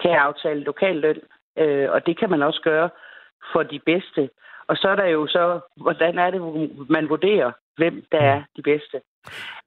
[0.02, 1.22] kan aftale lokalløn,
[1.58, 2.90] øh, og det kan man også gøre
[3.54, 4.30] for de bedste.
[4.68, 6.42] Og så er der jo så, hvordan er det,
[6.90, 9.02] man vurderer, hvem der er de bedste.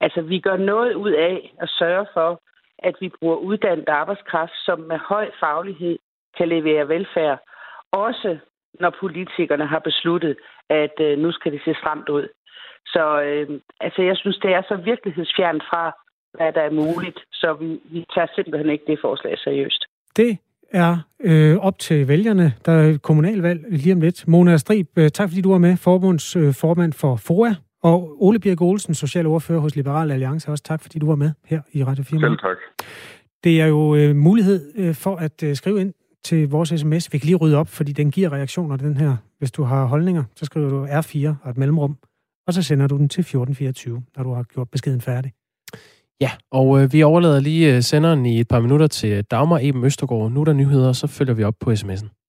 [0.00, 2.40] Altså, vi gør noget ud af at sørge for,
[2.78, 5.98] at vi bruger uddannet arbejdskraft, som med høj faglighed
[6.36, 7.38] kan levere velfærd,
[7.92, 8.38] også
[8.80, 10.36] når politikerne har besluttet,
[10.70, 12.28] at øh, nu skal det se stramt ud.
[12.86, 15.92] Så øh, altså, jeg synes, det er så virkelighedsfjernt fra,
[16.34, 19.84] hvad der er muligt, så vi, vi tager simpelthen ikke det forslag seriøst.
[20.16, 20.38] Det
[20.72, 22.52] er øh, op til vælgerne.
[22.66, 24.28] Der er kommunalvalg lige om lidt.
[24.28, 27.54] Mona Strib, øh, tak fordi du var med, forbunds øh, formand for FOA.
[27.82, 31.60] Og Ole Birk Olsen, socialordfører hos Liberal Alliance, også tak fordi du var med her
[31.72, 32.20] i Radio 4.
[32.20, 32.56] Selv tak.
[33.44, 35.92] Det er jo øh, mulighed øh, for at øh, skrive ind
[36.24, 37.12] til vores sms.
[37.12, 39.16] Vi kan lige rydde op, fordi den giver reaktioner, den her.
[39.38, 41.96] Hvis du har holdninger, så skriver du R4 og et mellemrum,
[42.46, 45.32] og så sender du den til 1424, når du har gjort beskeden færdig.
[46.20, 49.84] Ja, og øh, vi overlader lige øh, senderen i et par minutter til Dagmar Eben
[49.84, 50.32] Østergaard.
[50.32, 52.23] Nu er der nyheder, så følger vi op på sms'en.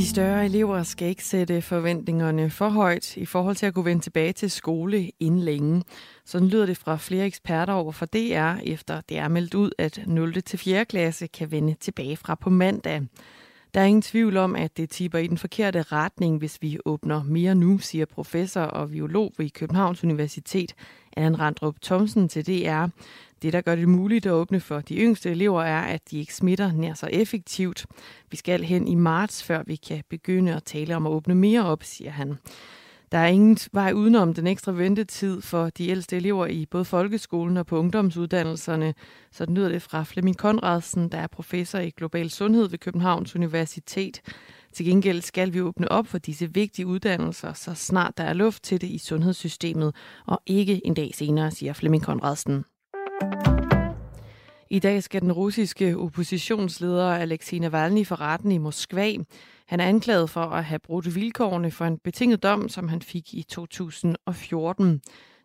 [0.00, 4.02] De større elever skal ikke sætte forventningerne for højt i forhold til at kunne vende
[4.02, 5.82] tilbage til skole inden længe.
[6.24, 10.00] Sådan lyder det fra flere eksperter over for DR, efter det er meldt ud, at
[10.06, 10.42] 0.
[10.42, 10.84] til 4.
[10.84, 13.02] klasse kan vende tilbage fra på mandag.
[13.74, 17.22] Der er ingen tvivl om, at det tipper i den forkerte retning, hvis vi åbner
[17.22, 20.74] mere nu, siger professor og biolog ved Københavns Universitet,
[21.16, 22.86] Anne Randrup Thomsen til DR.
[23.42, 26.34] Det, der gør det muligt at åbne for de yngste elever, er, at de ikke
[26.34, 27.86] smitter nær så effektivt.
[28.30, 31.66] Vi skal hen i marts, før vi kan begynde at tale om at åbne mere
[31.66, 32.38] op, siger han.
[33.12, 37.56] Der er ingen vej udenom den ekstra ventetid for de ældste elever i både folkeskolen
[37.56, 38.94] og på ungdomsuddannelserne.
[39.32, 44.20] Så lyder det fra Flemming Konradsen, der er professor i global sundhed ved Københavns Universitet.
[44.72, 48.62] Til gengæld skal vi åbne op for disse vigtige uddannelser, så snart der er luft
[48.62, 49.94] til det i sundhedssystemet,
[50.26, 52.64] og ikke en dag senere, siger Flemming Konradsen.
[54.72, 59.12] I dag skal den russiske oppositionsleder Alexei Navalny for retten i Moskva.
[59.66, 63.34] Han er anklaget for at have brudt vilkårene for en betinget dom, som han fik
[63.34, 65.00] i 2014.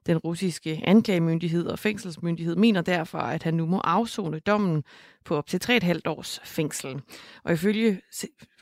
[0.05, 4.83] Den russiske anklagemyndighed og fængselsmyndighed mener derfor, at han nu må afzone dommen
[5.23, 7.01] på op til 3,5 års fængsel.
[7.43, 8.01] Og ifølge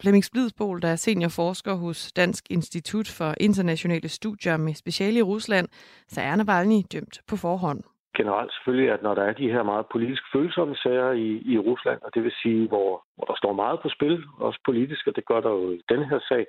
[0.02, 5.68] Flemming Splidsbol, der er seniorforsker hos Dansk Institut for Internationale Studier med speciale i Rusland,
[6.08, 7.84] så er Navalny dømt på forhånd
[8.18, 12.00] generelt selvfølgelig, at når der er de her meget politisk følsomme sager i, i Rusland,
[12.02, 15.26] og det vil sige, hvor, hvor der står meget på spil, også politisk, og det
[15.26, 16.46] gør der jo i denne her sag,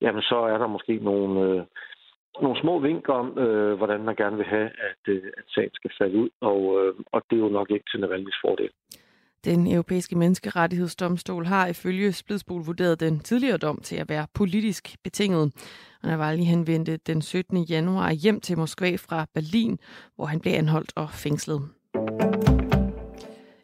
[0.00, 1.62] jamen så er der måske nogle, øh,
[2.42, 5.90] nogle små vink om, øh, hvordan man gerne vil have, at, øh, at sagen skal
[5.98, 8.70] falde ud, og, øh, og det er jo nok ikke til Navalny's fordel.
[9.46, 15.52] Den europæiske menneskerettighedsdomstol har ifølge Splidsbol vurderet den tidligere dom til at være politisk betinget.
[16.02, 17.62] Og Navalny henvendte den 17.
[17.62, 19.78] januar hjem til Moskva fra Berlin,
[20.16, 21.62] hvor han blev anholdt og fængslet.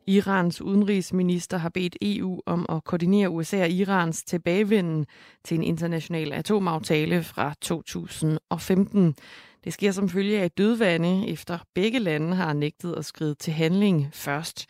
[0.06, 5.06] Irans udenrigsminister har bedt EU om at koordinere USA og Irans tilbagevenden
[5.44, 9.14] til en international atomaftale fra 2015.
[9.64, 14.10] Det sker som følge af dødvande, efter begge lande har nægtet at skride til handling
[14.12, 14.66] først.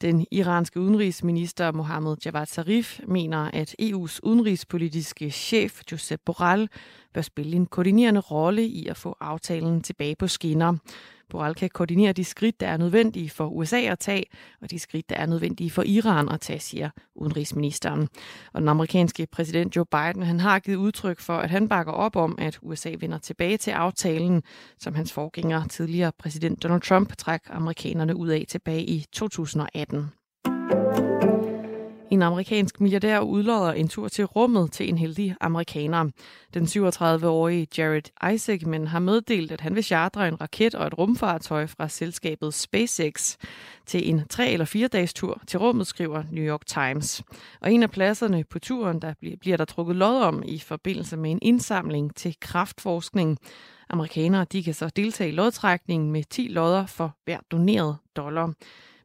[0.00, 6.68] Den iranske udenrigsminister Mohammed Javad Zarif mener, at EU's udenrigspolitiske chef Josep Borrell
[7.14, 10.76] bør spille en koordinerende rolle i at få aftalen tilbage på skinner.
[11.30, 14.24] Borrell kan koordinere de skridt, der er nødvendige for USA at tage,
[14.62, 18.08] og de skridt, der er nødvendige for Iran at tage, siger udenrigsministeren.
[18.52, 22.16] Og den amerikanske præsident Joe Biden han har givet udtryk for, at han bakker op
[22.16, 24.42] om, at USA vender tilbage til aftalen,
[24.78, 30.10] som hans forgænger, tidligere præsident Donald Trump, træk amerikanerne ud af tilbage i 2018.
[32.10, 36.10] En amerikansk milliardær udlodder en tur til rummet til en heldig amerikaner.
[36.54, 41.66] Den 37-årige Jared Isaacman har meddelt, at han vil chartre en raket og et rumfartøj
[41.66, 43.36] fra selskabet SpaceX
[43.86, 47.22] til en tre- eller fire dages tur til rummet, skriver New York Times.
[47.60, 51.30] Og en af pladserne på turen, der bliver der trukket lod om i forbindelse med
[51.30, 53.38] en indsamling til kraftforskning.
[53.90, 58.52] Amerikanere de kan så deltage i lodtrækningen med 10 lodder for hver doneret dollar.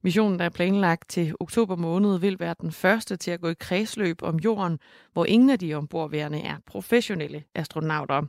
[0.03, 3.53] Missionen, der er planlagt til oktober måned, vil være den første til at gå i
[3.59, 4.79] kredsløb om jorden,
[5.13, 8.21] hvor ingen af de ombordværende er professionelle astronauter.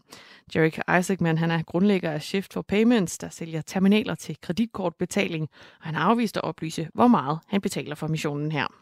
[0.54, 5.48] Jarek Isaacman han er grundlægger af Shift for Payments, der sælger terminaler til kreditkortbetaling,
[5.80, 8.81] og han har afvist at oplyse, hvor meget han betaler for missionen her.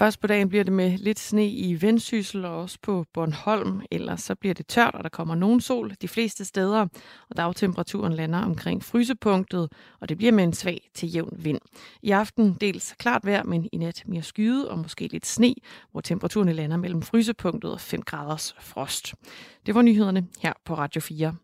[0.00, 3.82] Først på dagen bliver det med lidt sne i Vendsyssel og også på Bornholm.
[3.90, 6.86] Ellers så bliver det tørt, og der kommer nogen sol de fleste steder.
[7.30, 11.58] Og dagtemperaturen lander omkring frysepunktet, og det bliver med en svag til jævn vind.
[12.02, 15.54] I aften dels klart vejr, men i nat mere skyde og måske lidt sne,
[15.92, 19.14] hvor temperaturen lander mellem frysepunktet og 5 graders frost.
[19.66, 21.34] Det var nyhederne her på Radio 4.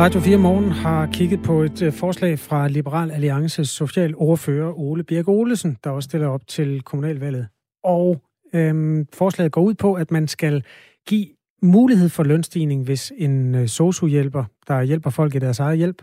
[0.00, 5.28] Radio 4 Morgen har kigget på et øh, forslag fra Liberal Alliances socialordfører Ole Birk
[5.28, 7.48] Olesen, der også stiller op til kommunalvalget.
[7.84, 8.22] Og
[8.54, 10.64] øhm, forslaget går ud på, at man skal
[11.06, 11.26] give
[11.62, 16.02] mulighed for lønstigning, hvis en øh, sosuhjælper, hjælper, der hjælper folk i deres eget hjælp,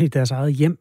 [0.00, 0.78] i deres eget hjem,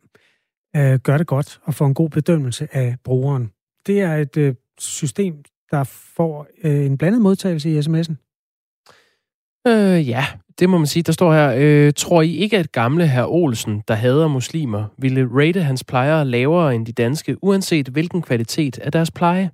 [0.75, 3.51] øh, gør det godt og får en god bedømmelse af brugeren.
[3.87, 5.83] Det er et øh, system, der
[6.15, 8.30] får øh, en blandet modtagelse i sms'en.
[9.67, 10.25] Øh, ja,
[10.59, 11.03] det må man sige.
[11.03, 15.29] Der står her, øh, tror I ikke, at gamle herr Olsen, der hader muslimer, ville
[15.31, 19.49] rate hans plejere lavere end de danske, uanset hvilken kvalitet af deres pleje?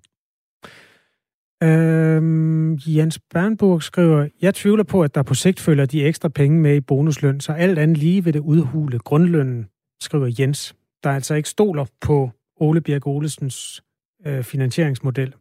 [1.64, 6.60] Øhm, Jens Bernburg skriver, jeg tvivler på, at der på sigt følger de ekstra penge
[6.60, 9.66] med i bonusløn, så alt andet lige vil det udhule grundlønnen.
[10.02, 13.84] skriver Jens, der altså ikke stoler på Ole Bjerg Olesens
[14.26, 15.34] øh, finansieringsmodel.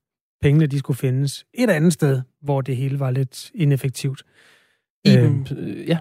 [0.42, 4.22] Pengene, de skulle findes et andet sted, hvor det hele var lidt ineffektivt.
[5.12, 5.98] Iben, øh, ja.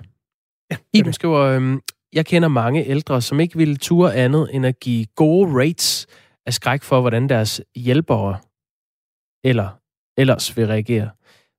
[0.71, 1.77] ja Iben skriver, øh,
[2.13, 6.07] jeg kender mange ældre, som ikke ville ture andet end at give gode rates
[6.45, 8.37] af skræk for, hvordan deres hjælpere
[9.43, 9.69] eller
[10.17, 11.09] ellers vil reagere.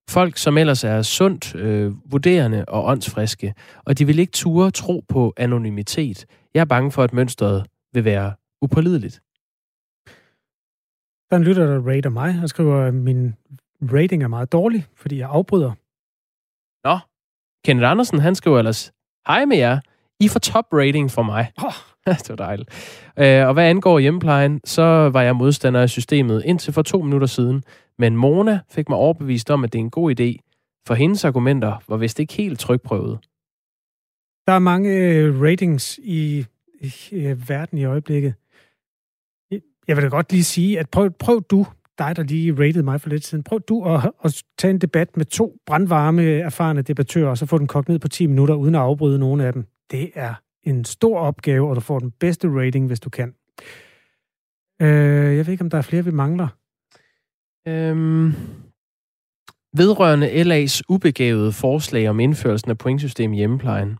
[0.09, 3.53] Folk, som ellers er sundt, øh, vurderende og åndsfriske,
[3.85, 6.25] og de vil ikke ture tro på anonymitet.
[6.53, 9.21] Jeg er bange for, at mønstret vil være upålideligt.
[11.29, 13.33] Der er en lytter, der rater mig og skriver, at min
[13.81, 15.71] rating er meget dårlig, fordi jeg afbryder.
[17.67, 18.91] Kenneth Andersen, han skriver ellers,
[19.27, 19.79] Hej med jer.
[20.19, 21.51] I får top rating for mig.
[21.63, 21.73] Oh.
[22.23, 22.69] det var dejligt.
[23.19, 27.27] Øh, og hvad angår hjemmeplejen, så var jeg modstander af systemet indtil for to minutter
[27.27, 27.63] siden.
[27.97, 30.37] Men Mona fik mig overbevist om, at det er en god idé,
[30.87, 33.19] for hendes argumenter var vist ikke helt trykprøvet.
[34.47, 36.45] Der er mange øh, ratings i,
[36.81, 38.33] i, i verden i øjeblikket.
[39.87, 41.65] Jeg vil da godt lige sige, at prøv, prøv du,
[41.99, 45.17] dig der lige rated mig for lidt siden, prøv du at, at tage en debat
[45.17, 48.75] med to brandvarme, erfarne debattører, og så få den kogt ned på 10 minutter, uden
[48.75, 49.65] at afbryde nogen af dem.
[49.91, 50.33] Det er
[50.63, 53.33] en stor opgave, og du får den bedste rating, hvis du kan.
[54.81, 56.47] Øh, jeg ved ikke, om der er flere, vi mangler.
[57.67, 58.33] Øhm,
[59.77, 63.97] vedrørende LA's ubegavede forslag om indførelsen af pointsystem i hjemmeplejen.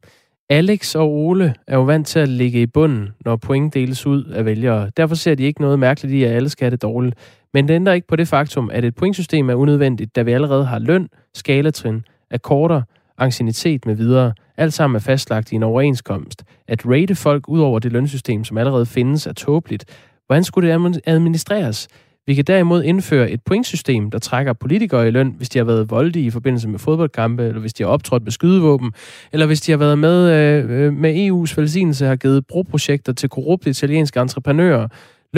[0.49, 4.23] Alex og Ole er jo vant til at ligge i bunden, når point deles ud
[4.23, 4.91] af vælgere.
[4.97, 7.15] Derfor ser de ikke noget mærkeligt i, at alle skal have det dårligt.
[7.53, 10.65] Men det ændrer ikke på det faktum, at et pointsystem er unødvendigt, da vi allerede
[10.65, 12.81] har løn, skalatrin, akkorder,
[13.17, 14.33] ancienitet med videre.
[14.57, 16.43] Alt sammen er fastlagt i en overenskomst.
[16.67, 19.85] At rate folk ud over det lønsystem, som allerede findes, er tåbeligt.
[20.27, 21.87] Hvordan skulle det administreres?
[22.27, 25.89] Vi kan derimod indføre et pointsystem, der trækker politikere i løn, hvis de har været
[25.89, 28.91] voldige i forbindelse med fodboldkampe, eller hvis de har optrådt med skydevåben,
[29.31, 33.29] eller hvis de har været med øh, øh med EU's velsignelse har givet broprojekter til
[33.29, 34.87] korrupte italienske entreprenører.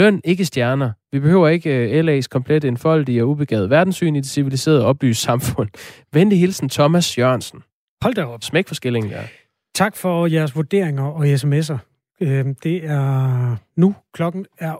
[0.00, 0.92] Løn, ikke stjerner.
[1.12, 5.68] Vi behøver ikke øh, LA's komplet enfoldige og ubegavet verdenssyn i det civiliserede oplyst samfund.
[6.14, 7.62] Venlig hilsen Thomas Jørgensen.
[8.02, 8.42] Hold da op.
[8.42, 9.22] Smæk for skillingen, ja.
[9.74, 11.78] Tak for jeres vurderinger og sms'er.
[12.20, 13.94] Øh, det er nu.
[14.14, 14.74] Klokken er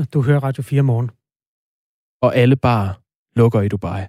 [0.00, 0.04] 8.37.
[0.14, 1.10] Du hører Radio 4 morgen.
[2.22, 2.94] Og alle bare
[3.36, 4.02] lukker i Dubai.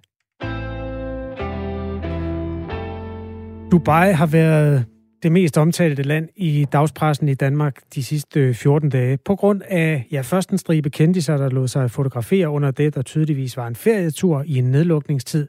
[3.72, 4.86] Dubai har været
[5.24, 9.18] det mest omtalte land i dagspressen i Danmark de sidste øh, 14 dage.
[9.18, 13.02] På grund af, ja, først en stribe kendiser, der lod sig fotografere under det, der
[13.02, 15.48] tydeligvis var en ferietur i en nedlukningstid.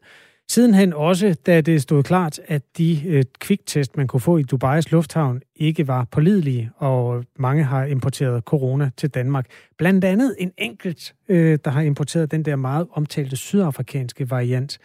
[0.49, 4.91] Sidenhen også, da det stod klart, at de øh, kviktest, man kunne få i Dubais
[4.91, 9.47] lufthavn, ikke var pålidelige, og mange har importeret corona til Danmark.
[9.79, 14.79] Blandt andet en enkelt, øh, der har importeret den der meget omtalte sydafrikanske variant,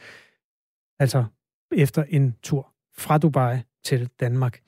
[1.00, 1.24] altså
[1.72, 2.68] efter en tur
[2.98, 4.60] fra Dubai til Danmark.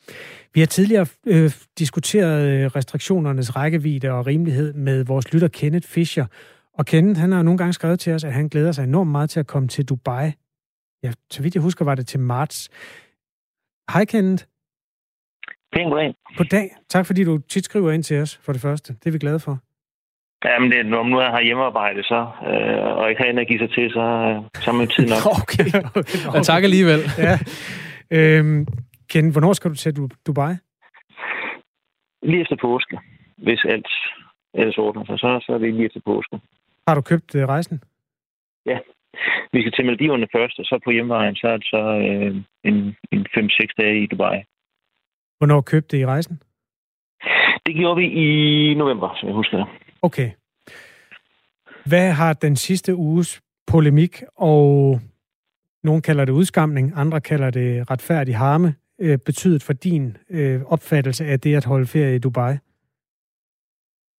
[0.54, 6.26] Vi har tidligere øh, diskuteret øh, restriktionernes rækkevidde og rimelighed med vores lytter Kenneth Fischer.
[6.74, 9.30] Og Kenneth, han har nogle gange skrevet til os, at han glæder sig enormt meget
[9.30, 10.32] til at komme til Dubai
[11.04, 12.70] ja, så vidt jeg husker, var det til marts.
[13.94, 14.44] Hej, Kenneth.
[15.74, 16.14] Pæn goddag.
[16.38, 16.70] Goddag.
[16.90, 18.94] Tak, fordi du tit skriver ind til os, for det første.
[18.94, 19.60] Det er vi glade for.
[20.46, 23.90] Jamen, det, når nu jeg har hjemmearbejde, så, øh, og ikke har energi sig til,
[23.92, 25.22] så, øh, så er man tid nok.
[25.42, 25.66] okay.
[26.30, 26.44] okay.
[26.44, 27.00] tak alligevel.
[27.18, 27.40] ja.
[28.12, 28.68] Øhm,
[29.14, 29.94] Ken, hvornår skal du til
[30.28, 30.54] Dubai?
[32.24, 33.00] Lige efter påske,
[33.38, 33.92] hvis alt
[34.54, 35.20] ellers ordner sig.
[35.20, 36.40] Så, så er det lige efter påske.
[36.88, 37.84] Har du købt øh, rejsen?
[38.66, 38.78] Ja.
[39.54, 42.76] Vi skal til Maldiverne først, og så på hjemvejen, så er det så øh, en,
[43.12, 44.44] en 5-6 dage i Dubai.
[45.38, 46.42] Hvornår købte I rejsen?
[47.66, 48.28] Det gjorde vi i
[48.74, 49.68] november, som jeg husker det.
[50.02, 50.30] Okay.
[51.86, 55.00] Hvad har den sidste uges polemik, og
[55.84, 61.26] nogen kalder det udskamning, andre kalder det retfærdig harme, øh, betydet for din øh, opfattelse
[61.26, 62.54] af det at holde ferie i Dubai?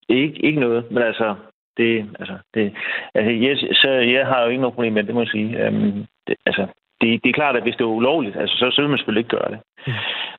[0.09, 1.35] Ikke, ikke noget, men altså,
[1.77, 2.75] det, altså, det,
[3.15, 5.69] altså jeg, så jeg har jo ikke noget problem med det, må jeg sige.
[5.69, 6.67] Um, det, altså,
[7.01, 9.25] det, det er klart, at hvis det er ulovligt, altså, så, så vil man selvfølgelig
[9.25, 9.61] ikke gøre det.
[9.87, 9.93] Mm.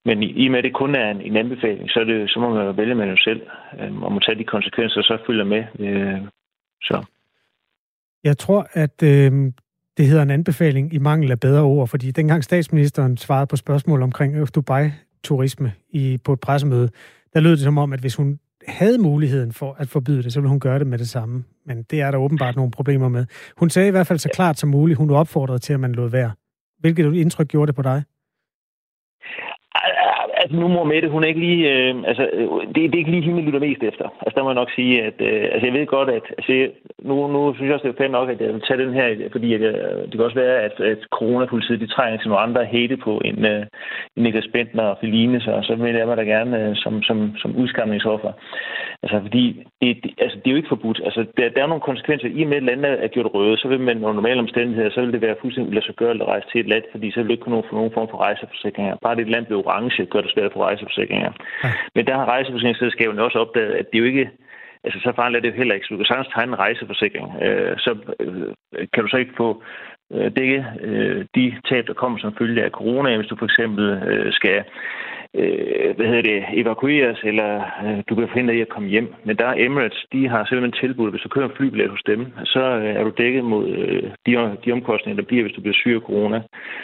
[0.05, 2.29] Men i, i og med, at det kun er en, en anbefaling, så, er det,
[2.29, 3.41] så må man vælge med jo selv,
[3.81, 5.63] um, og må tage de konsekvenser, så følger med.
[5.79, 6.27] Uh,
[6.81, 7.05] så.
[8.23, 9.31] Jeg tror, at øh,
[9.97, 14.01] det hedder en anbefaling i mangel af bedre ord, fordi dengang statsministeren svarede på spørgsmål
[14.01, 16.89] omkring Dubai-turisme i, på et pressemøde,
[17.33, 20.39] der lød det som om, at hvis hun havde muligheden for at forbyde det, så
[20.39, 21.43] ville hun gøre det med det samme.
[21.65, 23.25] Men det er der åbenbart nogle problemer med.
[23.57, 26.09] Hun sagde i hvert fald så klart som muligt, hun opfordrede til, at man lod
[26.09, 26.31] være.
[26.79, 28.03] Hvilket indtryk gjorde det på dig?
[30.45, 33.11] Altså nu mor Mette, hun er ikke lige, øh, altså øh, det, det er ikke
[33.11, 34.05] lige hende, lytter mest efter.
[34.25, 36.53] Altså der må jeg nok sige, at øh, altså jeg ved godt, at altså,
[37.09, 39.29] nu, nu synes jeg også, det er pænt nok, at jeg vil tage den her,
[39.31, 42.65] fordi at, øh, det kan også være, at, at coronapolitiet, de trænger til nogle andre
[42.65, 43.65] hate på en, øh,
[44.15, 47.55] Niklas Bentner og Feline, så, så vil jeg mig da gerne øh, som, som, som
[47.61, 48.31] udskamningsoffer.
[49.03, 51.01] Altså fordi, det, det, altså, det er jo ikke forbudt.
[51.07, 52.27] Altså der, der er nogle konsekvenser.
[52.27, 55.01] I og med, at landet er gjort røde, så vil man under normale omstændigheder, så
[55.01, 57.43] vil det være fuldstændig uladsiggørligt at rejse til et land, fordi så vil det ikke
[57.43, 58.95] kunne få nogen form for rejseforsikringer.
[59.03, 61.31] Bare det et land bliver orange, gør det svært for rejseforsikringer.
[61.63, 61.69] Ja.
[61.95, 64.29] Men der har rejseforsikringsselskaberne også opdaget, at det jo ikke
[64.85, 65.85] Altså, så farligt er det jo heller ikke.
[65.85, 67.27] Så du kan sagtens tegne en rejseforsikring.
[67.43, 69.63] Øh, så øh, kan du så ikke få
[70.13, 73.85] øh, dække øh, de tab, der kommer som følge af corona, hvis du for eksempel
[74.09, 74.63] øh, skal
[75.41, 77.49] øh, hvad hedder det, evakueres, eller
[77.85, 79.07] øh, du kan forhindre i at komme hjem.
[79.25, 82.21] Men der er Emirates, de har simpelthen tilbudt, hvis du kører en flybillet hos dem,
[82.45, 84.31] så øh, er du dækket mod øh, de,
[84.65, 86.39] de omkostninger, der bliver, hvis du bliver syg af corona.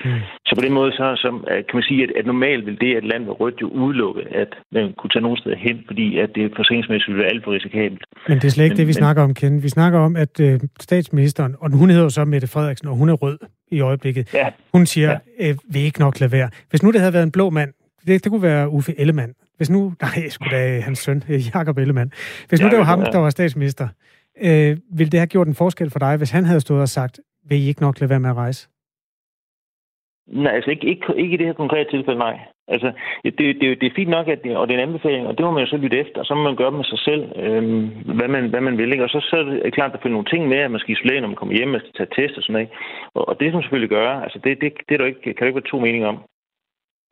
[0.05, 0.21] Mm.
[0.45, 2.95] Så på den måde, så, så øh, kan man sige, at, at normalt vil det,
[2.95, 6.29] at land var rødt, jo udelukke, at man kunne tage nogen steder hen, fordi at
[6.35, 8.03] det forsikringsmæssigt ville være alt for risikabelt.
[8.27, 9.63] Men det er slet ikke men, det, vi men, snakker om, Ken.
[9.63, 13.09] Vi snakker om, at øh, statsministeren, og hun hedder jo så Mette Frederiksen, og hun
[13.09, 13.37] er rød
[13.71, 14.33] i øjeblikket.
[14.33, 14.47] Ja.
[14.73, 15.49] Hun siger, ja.
[15.49, 16.49] øh, vil ikke nok lade være.
[16.69, 17.73] Hvis nu det havde været en blå mand,
[18.07, 19.33] det, det kunne være Uffe Ellemann.
[19.57, 21.23] Hvis nu, nej, skulle da hans søn,
[21.53, 22.11] Jakob Ellemann.
[22.49, 23.87] Hvis nu det var ham, der var statsminister,
[24.41, 27.19] øh, ville det have gjort en forskel for dig, hvis han havde stået og sagt,
[27.49, 28.69] vil I ikke nok lade være med at rejse?
[30.27, 32.39] Nej, altså ikke, ikke, ikke i det her konkrete tilfælde, nej.
[32.67, 32.91] Altså,
[33.23, 35.45] det, det, det er fint nok, at det, og det er en anbefaling, og det
[35.45, 37.87] må man jo så lytte efter, og så må man gøre med sig selv, øhm,
[38.17, 38.91] hvad, man, hvad man vil.
[38.91, 39.03] Ikke?
[39.03, 40.93] Og så, så er det klart, at der følger nogle ting med, at man skal
[40.95, 42.69] isolere, når man kommer hjem, man skal tage test og sådan noget.
[43.13, 44.23] Og, og det man selvfølgelig gøre.
[44.23, 46.17] Altså, det, det, det er der ikke, kan der ikke være to meninger om.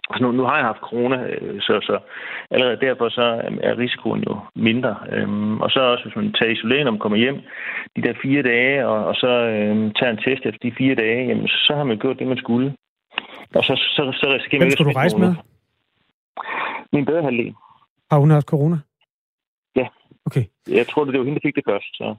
[0.10, 1.99] Altså nu, nu har jeg haft corona, øh, så, så
[2.51, 3.26] allerede derfor så
[3.64, 4.95] er risikoen jo mindre.
[5.12, 7.38] Øhm, og så også, hvis man tager isolering, når man kommer hjem
[7.95, 11.28] de der fire dage, og, og så øhm, tager en test efter de fire dage,
[11.28, 12.76] jamen, så har man gjort det, man skulle.
[13.55, 15.34] Og så, så, så risikerer man Hvem skal du rejse med?
[16.93, 17.53] Min bedre halvdel.
[18.12, 18.78] Har hun haft corona?
[19.76, 19.88] Ja.
[20.26, 20.43] Okay.
[20.68, 21.91] Jeg tror, det var hende, der fik det først.
[21.93, 22.16] Så.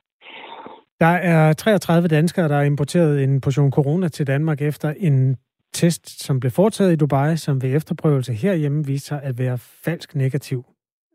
[1.01, 5.37] Der er 33 danskere, der har importeret en portion corona til Danmark efter en
[5.73, 10.15] test, som blev foretaget i Dubai, som ved efterprøvelse herhjemme viste sig at være falsk
[10.15, 10.65] negativ.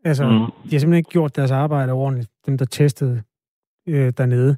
[0.05, 0.31] Altså, mm.
[0.31, 3.23] de har simpelthen ikke gjort deres arbejde ordentligt, dem der testede
[3.87, 4.57] øh, dernede.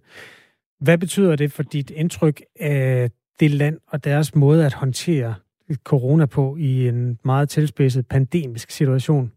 [0.79, 5.35] Hvad betyder det for dit indtryk af det land og deres måde at håndtere
[5.83, 9.31] corona på i en meget tilspidset pandemisk situation?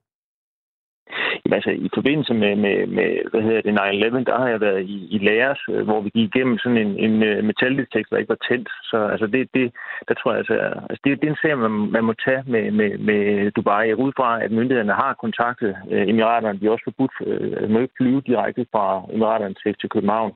[1.45, 4.83] Jamen, altså, i forbindelse med, med, med hvad hedder det, 9-11, der har jeg været
[4.83, 8.35] i, i læres, øh, hvor vi gik igennem sådan en, en øh, metaldetektor, der ikke
[8.37, 8.69] var tændt.
[8.91, 9.73] Så altså, det, det,
[10.09, 10.55] der tror jeg, altså,
[10.91, 13.89] altså det, det er en sag, man, man må tage med, med, med Dubai.
[13.89, 16.59] Jeg ud fra, at myndighederne har kontaktet øh, Emiraterne.
[16.61, 18.85] De er også forbudt, øh, må ikke flyve direkte fra
[19.15, 20.33] Emiraterne til, til København.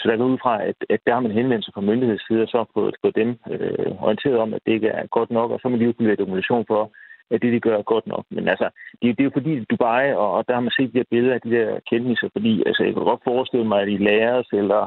[0.00, 2.48] Så der går ud fra, at, at der har man henvendt sig fra myndighedssiden, og
[2.48, 5.68] så fået, fået dem øh, orienteret om, at det ikke er godt nok, og så
[5.68, 6.92] må de jo kunne dokumentation for,
[7.30, 8.24] at det, de gør, er godt nok.
[8.30, 8.68] Men altså,
[9.02, 11.34] det, det er jo fordi Dubai, og, og der har man set de her billeder
[11.34, 14.82] af de der kendtiser, fordi altså, jeg kan godt forestille mig, at i Laos eller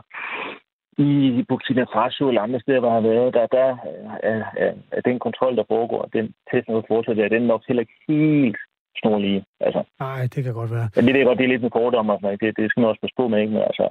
[0.98, 3.78] i Burkina Faso eller andre steder, hvor jeg har været, der, der
[4.24, 7.82] er, er, er den kontrol, der foregår, den test, der fortsætter, den er nok heller
[7.82, 8.58] ikke helt
[9.02, 9.44] snorlige.
[9.60, 9.82] Altså.
[10.00, 10.88] Nej, det kan godt være.
[10.96, 12.90] Men det, det, er, godt, det er lidt med fordom, og det, det skal man
[12.90, 13.54] også passe på med, ikke?
[13.54, 13.86] Men altså,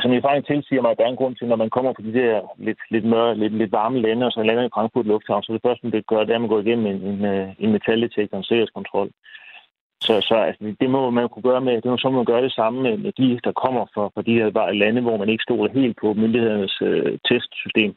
[0.00, 2.02] som min erfaring tilsiger mig, at der er en grund til, når man kommer på
[2.02, 5.42] de der lidt, lidt mørre, lidt, lidt varme lande, og så lander i Frankfurt Lufthavn,
[5.42, 7.72] så det første, man gør, det er, at man går igennem en, en, øh, en
[7.72, 9.10] metaldetektor, en sikkerhedskontrol.
[10.00, 12.52] Så, så altså, det må man kunne gøre med, det må så man gøre det
[12.52, 15.96] samme med de, der kommer fra, fra de her lande, hvor man ikke stoler helt
[16.00, 17.94] på myndighedernes øh, testsystem.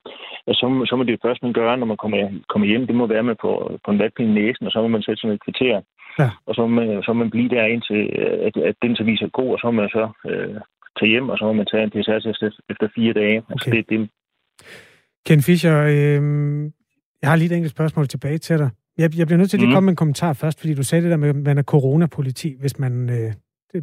[0.48, 2.18] Og så, så må det først, man gøre, når man kommer,
[2.50, 4.88] kommer hjem, det må være med på, på en vatpind i næsen, og så må
[4.88, 5.82] man sætte sådan et kvarter.
[6.20, 6.30] Ja.
[6.46, 8.02] Og så må, man, så må man blive der indtil,
[8.48, 10.56] at, at den så viser god, og så må man så øh,
[11.00, 13.36] tage hjem, og så må man tage en PCR-test efter fire dage.
[13.36, 13.78] Altså, okay.
[13.78, 14.10] Altså, det, det...
[15.26, 16.22] Ken Fischer, øh,
[17.22, 18.70] jeg har lige et enkelt spørgsmål tilbage til dig.
[18.98, 19.76] Jeg, jeg bliver nødt til at lige mm.
[19.76, 22.56] komme med en kommentar først, fordi du sagde det der med, at man er coronapoliti,
[22.60, 23.34] hvis man, øh,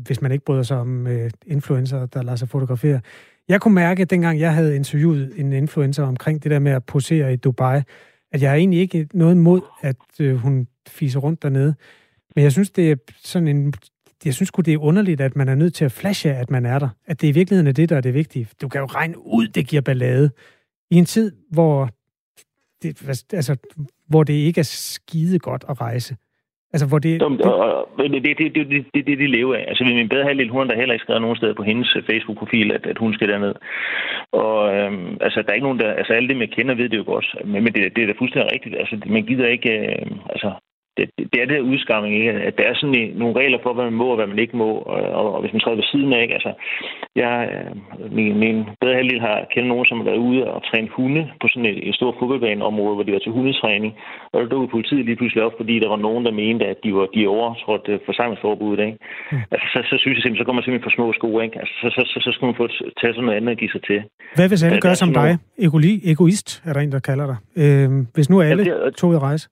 [0.06, 3.00] hvis man ikke bryder sig om øh, influencer, der lader sig fotografere.
[3.48, 6.84] Jeg kunne mærke, at dengang jeg havde interviewet en influencer omkring det der med at
[6.84, 7.82] posere i Dubai,
[8.32, 11.74] at jeg er egentlig ikke noget imod, at øh, hun fiser rundt dernede.
[12.34, 13.74] Men jeg synes, det er sådan en
[14.24, 16.78] jeg synes det er underligt, at man er nødt til at flashe, at man er
[16.78, 16.88] der.
[17.06, 18.48] At det i virkeligheden er det, der er det vigtige.
[18.62, 20.30] Du kan jo regne ud, det giver ballade.
[20.90, 21.88] I en tid, hvor
[22.82, 23.56] det, altså,
[24.08, 26.16] hvor det ikke er skide godt at rejse.
[26.72, 27.20] Altså, hvor det...
[27.20, 29.64] Det, det, det, det, det, det, det, de lever af.
[29.68, 32.72] Altså, min bedre halvdel, hun har heller ikke skrevet nogen steder på hendes øh, Facebook-profil,
[32.72, 33.54] at, at hun skal derned.
[34.32, 35.92] Og øhm, altså, der er ikke nogen, der...
[35.92, 37.36] Altså, alle dem, jeg kender, ved det jo godt.
[37.44, 38.74] Men, men det, det er da fuldstændig rigtigt.
[38.78, 39.70] Altså, man gider ikke...
[39.70, 40.50] Øh, altså,
[40.98, 42.32] det, det er det udskamning, ikke?
[42.48, 44.70] at der er sådan nogle regler for, hvad man må og hvad man ikke må,
[44.92, 46.34] og, og, og hvis man træder ved siden af, ikke?
[46.38, 46.52] altså,
[47.22, 47.70] jeg, øh,
[48.16, 51.46] min, min bedre halvdel har kendt nogen, som har været ude og træne hunde på
[51.48, 53.92] sådan et, et stort fodboldbaneområde, hvor de var til hundetræning,
[54.32, 56.90] og der dukkede politiet lige pludselig op, fordi der var nogen, der mente, at de
[56.98, 58.84] var de overtrådt øh, forsamlingsforbuddet.
[58.88, 58.98] Ikke?
[59.32, 59.38] Mm.
[59.52, 61.28] Altså, så, så, synes jeg simpelthen, så går man simpelthen for små sko.
[61.44, 61.56] Ikke?
[61.62, 62.66] Altså, så, så, så, så skal man få
[63.00, 64.00] tage sådan noget andet og give sig til.
[64.36, 65.30] Hvad hvis alle gør som dig?
[65.66, 67.38] Egoli, egoist er der en, der kalder dig.
[67.62, 69.48] Øh, hvis nu alle ja, det, tog i rejse?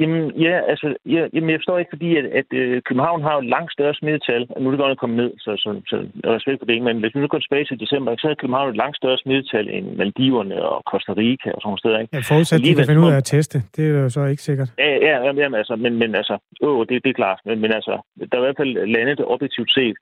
[0.00, 3.40] Jamen, ja, altså, ja, jamen, jeg forstår ikke, fordi at, at øh, København har jo
[3.54, 5.96] langt større smittetal, og nu er det godt at komme ned, så, så, så
[6.36, 8.76] respekt for det, men hvis vi nu går tilbage til december, så har København et
[8.82, 12.16] langt større smittetal end Maldiverne og Costa Rica og sådan nogle steder, ikke?
[12.16, 13.56] Ja, forudsat, at de kan finde ud af at teste.
[13.76, 14.68] Det er jo så ikke sikkert.
[14.78, 16.34] Ja, ja, jamen, altså, men, men altså,
[16.66, 17.94] åh, det, det er klart, men, men altså,
[18.28, 19.96] der er i hvert fald lande, der objektivt set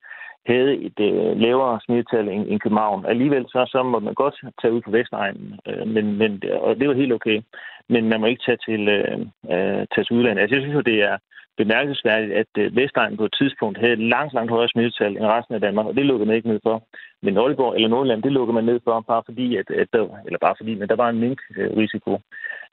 [0.45, 3.05] havde et øh, lavere smittetal end, end København.
[3.05, 6.87] Alligevel så, så må man godt tage ud på Vestegnen, øh, men, men, og det
[6.87, 7.41] var helt okay
[7.93, 9.17] men man må ikke tage til, øh,
[9.53, 10.41] øh, tage til udlandet.
[10.41, 11.15] Altså, jeg synes jo, det er
[11.57, 15.55] bemærkelsesværdigt, at øh, Vestegn på et tidspunkt havde et langt, langt højere smittetal end resten
[15.55, 16.75] af Danmark, og det lukkede man ikke ned for.
[17.25, 20.39] Men Aalborg eller Nordland, det lukkede man ned for, bare fordi, at, at der, eller
[20.45, 22.19] bare fordi, men der var en mink-risiko.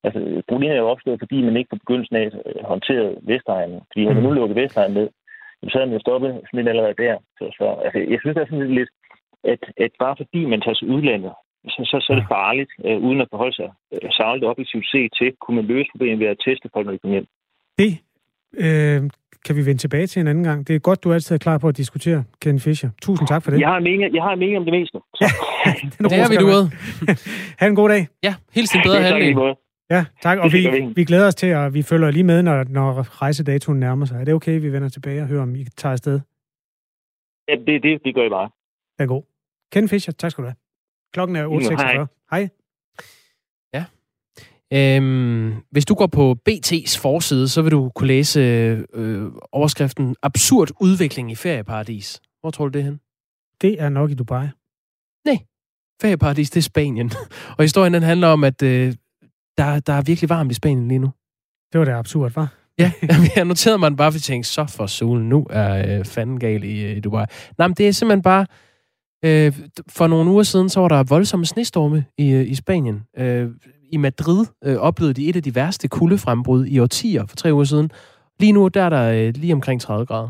[0.04, 3.80] Altså, problemet er jo opstået, fordi man ikke på begyndelsen af øh, håndterede Vestegnen.
[3.88, 4.36] Fordi havde man nu mm.
[4.36, 5.08] lukket Vestegn ned,
[5.62, 7.16] så havde man jo stoppet smitten allerede der.
[7.38, 8.90] Så, så altså, jeg synes, det er sådan lidt,
[9.52, 11.32] at, at bare fordi man tager til udlandet,
[11.72, 15.10] så, så, så er det farligt, øh, uden at forholde sig øh, særligt objektivt set
[15.18, 17.28] til, kunne man løse problemet ved at teste folk, når de kommer hjem.
[17.80, 17.92] Det
[18.64, 19.00] øh,
[19.46, 20.68] kan vi vende tilbage til en anden gang.
[20.68, 22.90] Det er godt, du altid er klar på at diskutere, Ken Fischer.
[23.02, 23.60] Tusind tak for det.
[23.60, 24.98] Jeg har en mening, jeg har en mening om det meste.
[25.14, 25.24] Så.
[25.66, 25.72] Ja,
[26.08, 26.64] det er vi duet.
[27.60, 28.08] ha' en god dag.
[28.22, 29.34] Ja, helt sin bedre halvdel.
[29.90, 30.38] Ja, tak.
[30.38, 34.06] Og vi, vi glæder os til, og vi følger lige med, når, når rejsedatoen nærmer
[34.06, 34.20] sig.
[34.20, 36.20] Er det okay, vi vender tilbage og hører, om I tager afsted?
[37.48, 38.50] Ja, det, det, det gør I bare.
[38.98, 39.22] Det er god.
[39.72, 40.56] Ken Fischer, tak skal du have.
[41.12, 42.26] Klokken er 8.46.
[42.30, 42.48] Hej.
[43.74, 43.84] Ja.
[44.72, 48.40] Øhm, hvis du går på BT's forside, så vil du kunne læse
[48.94, 52.20] øh, overskriften Absurd udvikling i ferieparadis.
[52.40, 53.00] Hvor tror du det er hen?
[53.60, 54.46] Det er nok i Dubai.
[55.24, 55.38] Nej,
[56.02, 57.10] ferieparadis, det er Spanien.
[57.58, 58.94] Og historien den handler om, at øh,
[59.58, 61.10] der, der er virkelig varmt i Spanien lige nu.
[61.72, 62.54] Det var da absurd, var?
[62.78, 62.92] Ja,
[63.36, 66.64] jeg noterede mig bare, for jeg tænkte, så for solen, nu er øh, fanden gal
[66.64, 67.24] i, øh, i Dubai.
[67.58, 68.46] Nej, men det er simpelthen bare
[69.24, 69.52] Øh,
[69.88, 73.02] for nogle uger siden, så var der voldsomme snestorme i, øh, i Spanien.
[73.18, 73.50] Øh,
[73.92, 77.64] I Madrid øh, oplevede de et af de værste kuldefrembrud i årtier for tre uger
[77.64, 77.90] siden.
[78.40, 80.28] Lige nu, der er der øh, lige omkring 30 grader.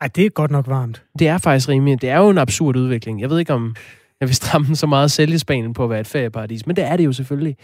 [0.00, 1.04] Ej, det er godt nok varmt.
[1.18, 2.02] Det er faktisk rimeligt.
[2.02, 3.20] Det er jo en absurd udvikling.
[3.20, 3.74] Jeg ved ikke, om
[4.20, 6.84] jeg vil stramme så meget selv i Spanien på at være et ferieparadis, men det
[6.84, 7.56] er det jo selvfølgelig.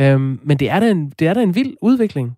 [0.00, 2.36] Øhm, men det er, da en, det er da en vild udvikling.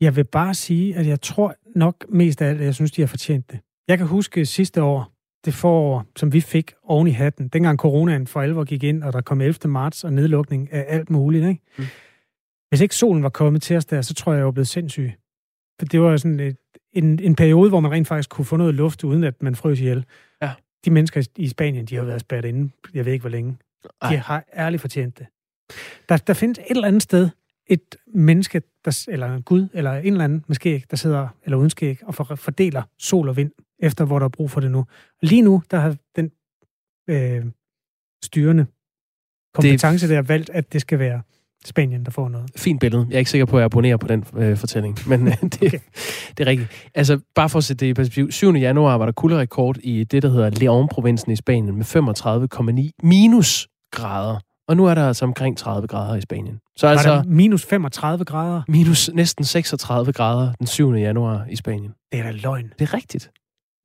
[0.00, 3.02] Jeg vil bare sige, at jeg tror nok mest af alt, at jeg synes, de
[3.02, 3.60] har fortjent det.
[3.88, 5.12] Jeg kan huske sidste år,
[5.44, 9.12] det forår, som vi fik oven i hatten, dengang coronaen for alvor gik ind, og
[9.12, 9.70] der kom 11.
[9.70, 11.62] marts og nedlukning af alt muligt, ikke?
[11.78, 11.84] Mm.
[12.68, 15.12] Hvis ikke solen var kommet til os der, så tror jeg, jeg var blevet sindssyg.
[15.80, 16.56] For det var sådan et,
[16.92, 19.80] en, en periode, hvor man rent faktisk kunne få noget luft, uden at man frøs
[19.80, 20.04] ihjel.
[20.42, 20.52] Ja.
[20.84, 23.58] De mennesker i Spanien, de har været spærret inde, jeg ved ikke hvor længe.
[24.02, 24.10] Ej.
[24.10, 25.26] De har ærligt fortjent det.
[26.08, 27.30] Der, der findes et eller andet sted
[27.66, 31.56] et menneske, der, eller en gud, eller en eller anden med skæg, der sidder, eller
[31.56, 34.86] uden skæg, og fordeler sol og vind efter hvor der er brug for det nu.
[35.22, 36.30] Lige nu, der har den
[37.10, 37.44] øh,
[38.24, 38.66] styrende
[39.54, 40.14] kompetence det...
[40.14, 41.22] der valgt, at det skal være
[41.64, 42.50] Spanien, der får noget.
[42.56, 43.06] Fint billede.
[43.08, 45.54] Jeg er ikke sikker på, at jeg abonnerer på den øh, fortælling, men øh, det,
[45.54, 45.78] okay.
[46.38, 46.70] det er rigtigt.
[46.94, 48.30] Altså, bare for at sætte det i perspektiv.
[48.30, 48.54] 7.
[48.54, 54.38] januar var der kulderekord i det, der hedder León-provinsen i Spanien med 35,9 minus grader.
[54.68, 56.60] Og nu er der altså omkring 30 grader i Spanien.
[56.76, 58.62] Så var altså, minus 35 grader?
[58.68, 60.92] Minus næsten 36 grader den 7.
[60.92, 61.92] januar i Spanien.
[62.12, 62.72] Det er da løgn.
[62.78, 63.30] Det er rigtigt.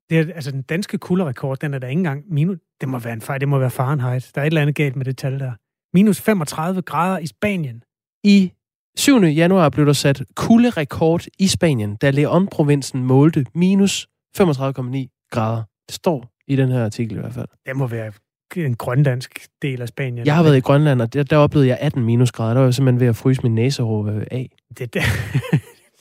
[0.09, 2.57] Det er, altså, den danske kulderekord, den er der ikke engang minus...
[2.81, 4.31] Det må være en fejl, det må være Fahrenheit.
[4.35, 5.51] Der er et eller andet galt med det tal der.
[5.95, 7.83] Minus 35 grader i Spanien.
[8.23, 8.51] I
[8.97, 9.23] 7.
[9.23, 15.63] januar blev der sat kulderekord i Spanien, da Leon-provinsen målte minus 35,9 grader.
[15.87, 17.47] Det står i den her artikel i hvert fald.
[17.65, 18.11] Det må være
[18.55, 20.25] en grønlandsk del af Spanien.
[20.25, 22.53] Jeg har været i Grønland, og der, der oplevede jeg 18 minusgrader.
[22.53, 24.49] Der var jeg simpelthen ved at fryse min næsehår af.
[24.77, 25.01] Det, Det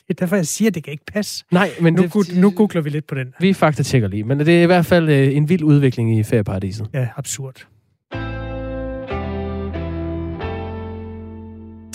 [0.09, 1.45] er derfor, jeg siger, at det kan ikke passe.
[1.53, 3.35] Nej, men nu, det, nu googler vi lidt på den.
[3.41, 6.87] Vi fakta-tjekker lige, men det er i hvert fald øh, en vild udvikling i ferieparadiset.
[6.95, 7.67] Ja, absurd.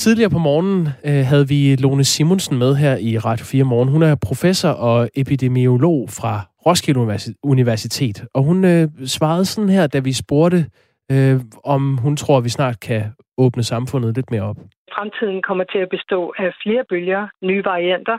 [0.04, 3.90] Tidligere på morgenen øh, havde vi Lone Simonsen med her i Radio 4 Morgen.
[3.90, 6.34] Hun er professor og epidemiolog fra
[6.66, 7.00] Roskilde
[7.44, 10.66] Universitet, og hun øh, svarede sådan her, da vi spurgte,
[11.12, 13.04] øh, om hun tror, at vi snart kan
[13.38, 14.58] åbne samfundet lidt mere op
[15.00, 18.18] fremtiden kommer til at bestå af flere bølger, nye varianter,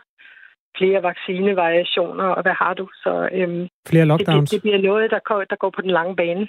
[0.78, 2.84] flere vaccinevariationer, og hvad har du?
[3.04, 4.50] Så øhm, flere lockdowns.
[4.50, 6.44] Det, det, det bliver noget, der går, der går på den lange bane.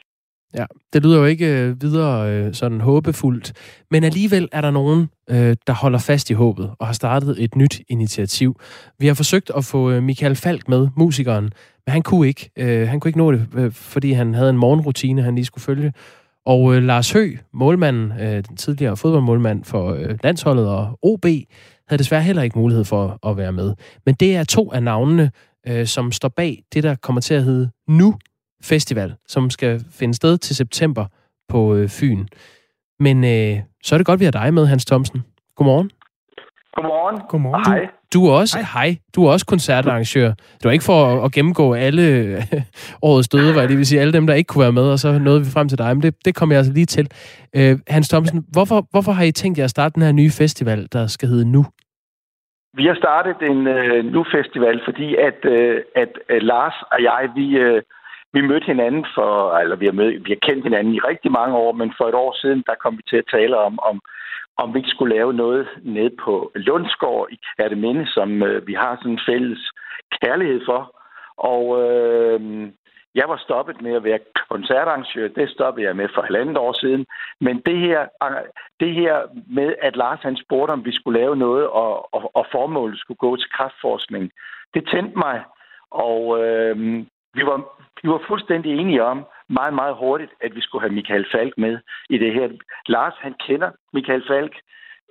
[0.57, 3.53] Ja, det lyder jo ikke øh, videre øh, sådan håbefuldt,
[3.91, 7.55] men alligevel er der nogen, øh, der holder fast i håbet og har startet et
[7.55, 8.59] nyt initiativ.
[8.99, 11.43] Vi har forsøgt at få øh, Michael Falk med, musikeren,
[11.85, 12.49] men han kunne ikke.
[12.57, 15.63] Øh, han kunne ikke nå det, øh, fordi han havde en morgenrutine, han lige skulle
[15.63, 15.93] følge.
[16.45, 21.25] Og øh, Lars Hø, målmanden, øh, den tidligere fodboldmålmand for øh, landsholdet og OB,
[21.87, 23.73] havde desværre heller ikke mulighed for at være med.
[24.05, 25.31] Men det er to af navnene,
[25.67, 28.15] øh, som står bag det, der kommer til at hedde Nu
[28.63, 31.05] Festival, som skal finde sted til september
[31.49, 32.25] på øh, Fyn.
[32.99, 35.23] Men øh, så er det godt, vi har dig med, Hans Thomsen.
[35.55, 35.91] Godmorgen.
[36.75, 37.21] Godmorgen.
[37.29, 37.65] Godmorgen.
[37.65, 37.89] Hej.
[38.13, 38.87] Du er også, hej.
[38.87, 38.97] hej.
[39.15, 40.27] Du er også koncertarrangør.
[40.29, 42.03] Det var ikke for at, at gennemgå alle
[43.09, 45.19] årets døde, var det vil sige alle dem, der ikke kunne være med, og så
[45.19, 45.95] nåede vi frem til dig.
[45.95, 47.07] Men det, det kommer jeg altså lige til.
[47.57, 50.87] Øh, Hans Thomsen, hvorfor, hvorfor har I tænkt jer at starte den her nye festival,
[50.93, 51.63] der skal hedde Nu?
[52.73, 57.45] Vi har startet en uh, Nu-festival, fordi at, uh, at uh, Lars og jeg, vi,
[57.65, 57.81] uh,
[58.33, 61.55] vi mødte hinanden for, eller vi har, mød, vi har kendt hinanden i rigtig mange
[61.57, 64.01] år, men for et år siden, der kom vi til at tale om, om,
[64.57, 68.95] om vi ikke skulle lave noget ned på Lundsgård i Kærteminde, som øh, vi har
[68.95, 69.71] sådan en fælles
[70.21, 70.81] kærlighed for.
[71.37, 72.71] Og øh,
[73.15, 74.19] jeg var stoppet med at være
[74.49, 75.27] koncertarrangør.
[75.27, 77.05] Det stoppede jeg med for halvandet år siden.
[77.41, 78.07] Men det her,
[78.79, 79.15] det her
[79.47, 83.17] med, at Lars han spurgte, om vi skulle lave noget, og, og, og formålet skulle
[83.17, 84.31] gå til kraftforskning,
[84.73, 85.43] det tændte mig.
[85.91, 86.77] Og øh,
[87.33, 91.25] vi, var, vi var fuldstændig enige om, meget, meget hurtigt, at vi skulle have Michael
[91.31, 91.79] Falk med
[92.09, 92.49] i det her.
[92.87, 94.53] Lars, han kender Michael Falk.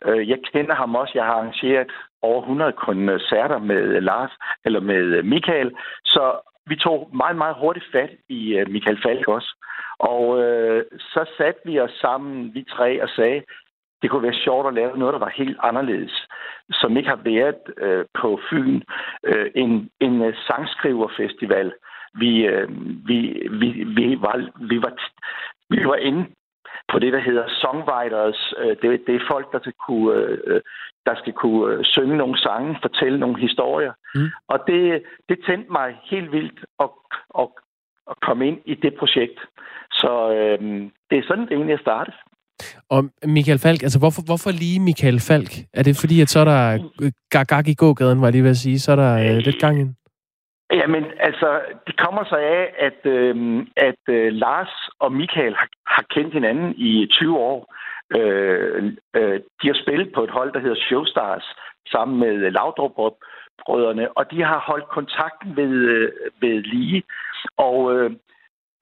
[0.04, 1.12] Øh, jeg kender ham også.
[1.14, 4.30] Jeg har arrangeret over 100 koncerter med Lars,
[4.64, 5.70] eller med øh, Michael.
[6.04, 9.54] Så vi tog meget, meget hurtigt fat i øh, Michael Falk også.
[9.98, 13.42] Og øh, så satte vi os sammen, vi tre, og sagde,
[14.02, 16.26] det kunne være sjovt at lave noget, der var helt anderledes,
[16.70, 18.80] som ikke har været øh, på Fyn.
[19.24, 21.72] Øh, en en uh, sangskriverfestival.
[22.14, 22.68] Vi, uh,
[23.08, 23.18] vi,
[23.60, 24.36] vi, vi, var,
[24.70, 24.92] vi, var,
[25.70, 26.26] vi var inde
[26.92, 28.54] på det, der hedder songwriters.
[28.82, 30.36] Det, det er folk, der skal kunne,
[31.06, 33.92] der skal kunne synge nogle sange, fortælle nogle historier.
[34.14, 34.28] Mm.
[34.48, 36.90] Og det, det tændte mig helt vildt at,
[37.38, 37.48] at,
[38.10, 39.38] at komme ind i det projekt.
[39.92, 42.14] Så øhm, det er sådan, det egentlig er startet.
[42.90, 45.52] Og Michael Falk, altså hvorfor, hvorfor lige Michael Falk?
[45.74, 48.56] Er det fordi, at så er der gag i gågaden, var jeg lige ved at
[48.56, 49.94] sige, så er der øh, lidt gang ind?
[50.72, 56.04] Jamen, altså, det kommer så af, at, øh, at øh, Lars og Michael har, har
[56.14, 57.74] kendt hinanden i 20 år.
[58.16, 58.84] Øh,
[59.16, 61.44] øh, de har spillet på et hold, der hedder Showstars,
[61.92, 63.14] sammen med Laudrup
[63.66, 67.02] brødrene, og de har holdt kontakten ved, øh, ved lige.
[67.56, 68.10] Og øh,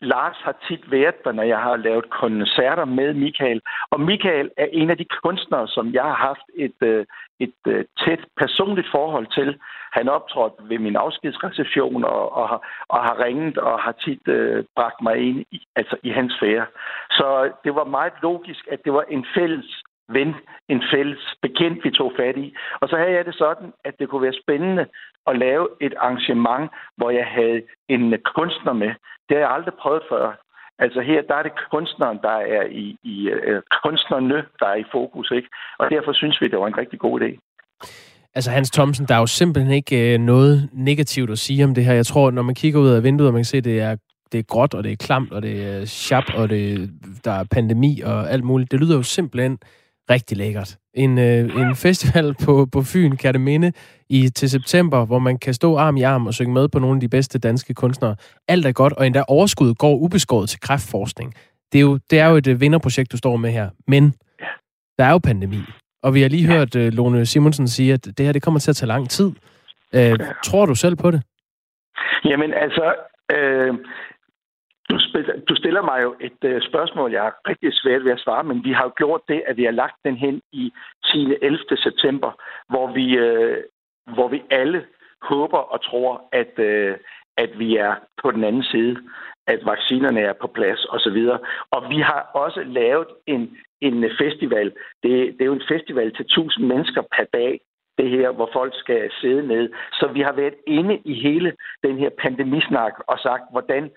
[0.01, 3.61] Lars har tit været der, når jeg har lavet koncerter med Michael.
[3.91, 7.07] Og Michael er en af de kunstnere, som jeg har haft et, øh,
[7.41, 9.59] et, et tæt personligt forhold til.
[9.93, 14.65] Han optrådte ved min afskedsreception og, og, har, og har ringet og har tit øh,
[14.77, 16.67] bragt mig ind i, altså i hans fære.
[17.11, 20.35] Så det var meget logisk, at det var en fælles ven,
[20.69, 22.55] en fælles bekendt, vi tog fat i.
[22.81, 24.87] Og så havde jeg det sådan, at det kunne være spændende
[25.27, 28.93] at lave et arrangement, hvor jeg havde en kunstner med.
[29.29, 30.27] Det har jeg aldrig prøvet før.
[30.79, 34.85] Altså her, der er det kunstneren, der er i, i uh, kunstnerne, der er i
[34.93, 35.49] fokus, ikke?
[35.79, 37.31] Og derfor synes vi, det var en rigtig god idé.
[38.35, 41.85] Altså Hans Thomsen, der er jo simpelthen ikke øh, noget negativt at sige om det
[41.85, 41.93] her.
[41.93, 43.97] Jeg tror, når man kigger ud af vinduet, og man kan se, at det er,
[44.33, 46.91] det er gråt, og det er klamt, og det er chap, og det,
[47.25, 48.73] der er pandemi og alt muligt.
[48.73, 49.59] Det lyder jo simpelthen
[50.11, 50.77] rigtig lækkert.
[50.95, 53.73] En, øh, en festival på, på Fyn, Kærteminde,
[54.11, 56.97] i, til september, hvor man kan stå arm i arm og synge med på nogle
[56.97, 58.17] af de bedste danske kunstnere.
[58.49, 61.35] Alt er godt, og endda overskuddet går ubeskåret til kræftforskning.
[61.73, 63.71] Det er jo, det er jo et øh, vinderprojekt, du står med her.
[63.87, 64.15] Men
[64.99, 65.61] der er jo pandemi.
[66.03, 68.71] Og vi har lige hørt uh, Lone Simonsen sige, at det her det kommer til
[68.71, 69.27] at tage lang tid.
[69.97, 71.23] Uh, tror du selv på det?
[72.25, 72.95] Jamen altså,
[73.33, 73.75] øh,
[74.91, 74.99] du,
[75.49, 78.65] du stiller mig jo et uh, spørgsmål, jeg har rigtig svært ved at svare, men
[78.65, 80.73] vi har jo gjort det, at vi har lagt den hen i
[81.05, 81.35] 10.
[81.43, 81.59] 11.
[81.77, 82.31] september,
[82.69, 83.57] hvor vi, uh,
[84.15, 84.85] hvor vi alle
[85.23, 86.97] håber og tror, at, uh,
[87.37, 88.97] at vi er på den anden side,
[89.47, 91.19] at vaccinerne er på plads osv.
[91.71, 94.73] Og vi har også lavet en, en festival.
[95.03, 97.61] Det, det er jo en festival til 1000 mennesker per dag,
[97.99, 99.71] det her, hvor folk skal sidde ned.
[99.93, 101.53] Så vi har været inde i hele
[101.85, 103.91] den her pandemisnak og sagt, hvordan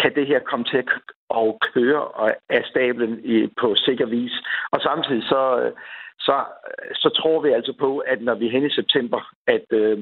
[0.00, 0.84] kan det her komme til
[1.30, 3.12] at køre af stablen
[3.60, 4.32] på sikker vis.
[4.72, 5.72] Og samtidig så, øh,
[6.18, 6.44] så,
[6.94, 9.98] så tror vi altså på, at når vi er hen i september, at øh,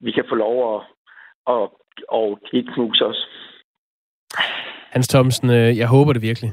[0.00, 0.80] vi kan få lov at,
[1.54, 1.68] at,
[2.14, 3.26] at give knus også.
[4.90, 6.52] Hans Thomsen, øh, jeg håber det virkelig.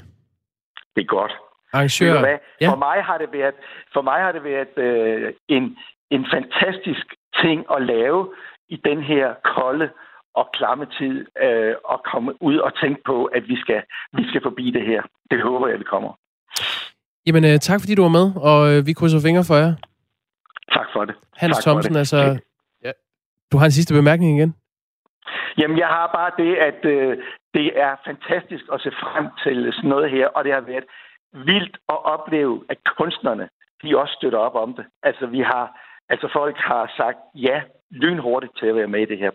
[0.95, 1.33] Det er godt.
[1.73, 2.39] Arrangør.
[2.61, 2.69] Ja.
[2.69, 3.55] For mig har det været,
[3.93, 5.77] for mig har det været øh, en,
[6.11, 7.05] en fantastisk
[7.41, 8.33] ting at lave
[8.69, 9.89] i den her kolde
[10.39, 11.15] og klamme tid
[11.45, 13.81] øh, at komme ud og tænke på, at vi skal,
[14.17, 15.01] vi skal forbi det her.
[15.31, 16.11] Det håber jeg, vi kommer.
[17.27, 19.73] Jamen, øh, tak fordi du var med, og øh, vi krydser fingre for jer.
[20.71, 21.15] Tak for det.
[21.35, 21.99] Hans tak Thomsen, det.
[21.99, 22.17] altså...
[22.83, 22.91] Ja.
[23.51, 24.55] Du har en sidste bemærkning igen?
[25.57, 27.17] Jamen, jeg har bare det, at øh,
[27.53, 30.87] det er fantastisk at se frem til sådan noget her, og det har været
[31.33, 33.49] vildt at opleve, at kunstnerne,
[33.83, 34.85] de også støtter op om det.
[35.03, 35.65] Altså, vi har,
[36.09, 37.61] altså folk har sagt ja
[37.91, 39.31] lynhurtigt til at være med i det her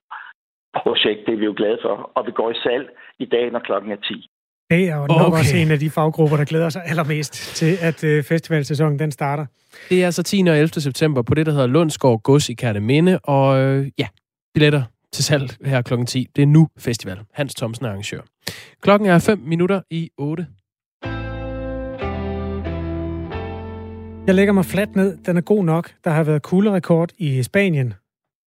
[0.81, 1.21] projekt.
[1.27, 2.87] Det er vi jo glade for, og vi går i salg
[3.19, 4.29] i dag, når klokken er 10.
[4.71, 5.39] Det er jo nok okay.
[5.39, 9.47] også en af de faggrupper, der glæder sig allermest til, at øh, festivalsæsonen den starter.
[9.89, 10.45] Det er altså 10.
[10.49, 10.69] og 11.
[10.69, 14.09] september på det, der hedder Lundsgård Gods i Kærteminde, og øh, ja,
[14.55, 16.05] billetter til salg her kl.
[16.05, 16.29] 10.
[16.37, 17.19] Det er nu festival.
[17.33, 18.21] Hans Thomsen er arrangør.
[18.83, 20.47] Klokken er 5 minutter i 8.
[24.27, 25.17] Jeg lægger mig fladt ned.
[25.17, 25.91] Den er god nok.
[26.05, 27.95] Der har været kulderekord i Spanien.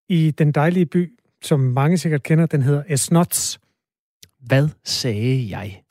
[0.10, 1.15] I den dejlige by,
[1.46, 3.60] som mange sikkert kender, den hedder Esnots.
[4.40, 5.84] Hvad sagde jeg?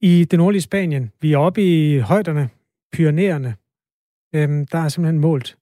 [0.00, 1.10] I det nordlige Spanien.
[1.20, 2.48] Vi er oppe i højderne,
[2.92, 3.54] Pyreneerne.
[4.34, 5.56] Øhm, der er simpelthen målt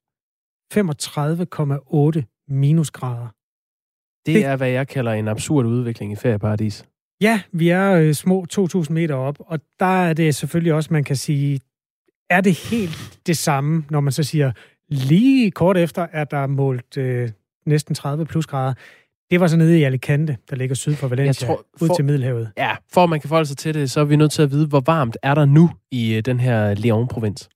[0.74, 3.28] 35,8 minusgrader.
[4.26, 6.84] Det, det er, hvad jeg kalder en absurd udvikling i ferieparadis.
[7.20, 11.04] Ja, vi er øh, små 2.000 meter op, og der er det selvfølgelig også, man
[11.04, 11.60] kan sige,
[12.30, 14.52] er det helt det samme, når man så siger,
[14.88, 17.30] lige kort efter er der målt øh,
[17.66, 18.74] næsten 30 plusgrader.
[19.30, 22.04] Det var så nede i Alicante, der ligger syd for Valencia, tror, for, ud til
[22.04, 22.52] Middelhavet.
[22.56, 24.50] Ja, for at man kan forholde sig til det, så er vi nødt til at
[24.50, 27.48] vide, hvor varmt er der nu i øh, den her Lyon-provins?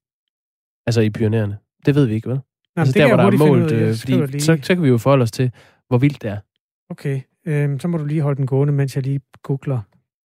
[0.86, 1.58] Altså i Pyreneerne.
[1.86, 2.40] Det ved vi ikke, vel?
[2.76, 4.98] Nå, altså det der, hvor der er målt, øh, fordi så, så kan vi jo
[4.98, 5.50] forholde os til,
[5.88, 6.38] hvor vildt det er.
[6.90, 9.80] Okay, øh, så må du lige holde den gående, mens jeg lige googler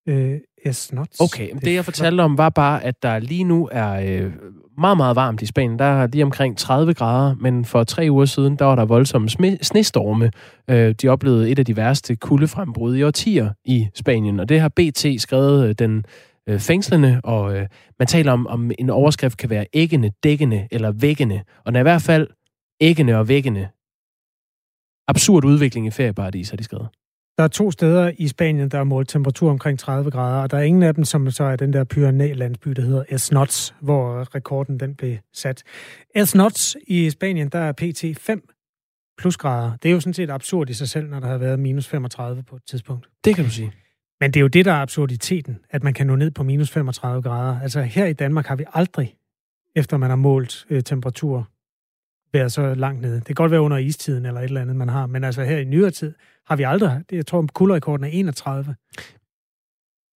[0.08, 0.40] øh,
[0.72, 1.20] S-Nuts.
[1.20, 4.32] Okay, det, det jeg fortalte om var bare, at der lige nu er øh,
[4.78, 5.80] meget, meget varmt i Spanien.
[5.80, 9.30] Der er lige omkring 30 grader, men for tre uger siden, der var der voldsomme
[9.62, 10.32] snestorme.
[10.70, 14.70] Øh, de oplevede et af de værste kuldefrembrud i årtier i Spanien, og det har
[14.70, 16.06] BT skrevet øh, den
[16.50, 17.68] øh, fængslende, og øh,
[18.00, 21.80] man taler om, om en overskrift kan være æggende, dækkende eller væggende, og den er
[21.80, 22.28] i hvert fald
[22.82, 23.68] æggende og væggende.
[25.08, 26.88] Absurd udvikling i ferieparadis, har de skrevet.
[27.38, 30.58] Der er to steder i Spanien, der er målt temperatur omkring 30 grader, og der
[30.58, 34.80] er ingen af dem, som så er den der Pyrenæ-landsby, der hedder Esnots, hvor rekorden
[34.80, 35.64] den blev sat.
[36.16, 38.18] Esnots i Spanien, der er pt.
[38.18, 38.50] 5
[39.18, 39.78] plusgrader.
[39.84, 42.44] Det er jo sådan set absurd i sig selv, når der har været minus 35
[42.44, 43.08] på et tidspunkt.
[43.26, 43.72] Det kan du sige.
[44.20, 46.72] Men det er jo det, der er absurditeten, at man kan nå ned på minus
[46.72, 47.60] 35 grader.
[47.62, 49.16] Altså her i Danmark har vi aldrig,
[49.76, 51.50] efter man har målt øh, temperatur,
[52.36, 53.16] været så langt nede.
[53.16, 55.58] Det kan godt være under istiden eller et eller andet, man har, men altså her
[55.58, 56.14] i nyere tid
[56.48, 58.76] har vi aldrig, jeg tror, kulderekorden er 31.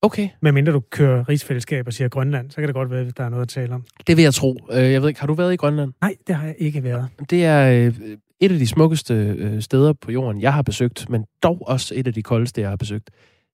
[0.01, 0.29] Okay.
[0.41, 3.23] Men mindre du kører rigsfællesskab og siger Grønland, så kan det godt være, at der
[3.23, 3.85] er noget at tale om.
[4.07, 4.57] Det vil jeg tro.
[4.71, 5.93] Øh, jeg ved ikke, har du været i Grønland?
[6.01, 7.07] Nej, det har jeg ikke været.
[7.29, 11.25] Det er øh, et af de smukkeste øh, steder på jorden, jeg har besøgt, men
[11.43, 13.09] dog også et af de koldeste, jeg har besøgt.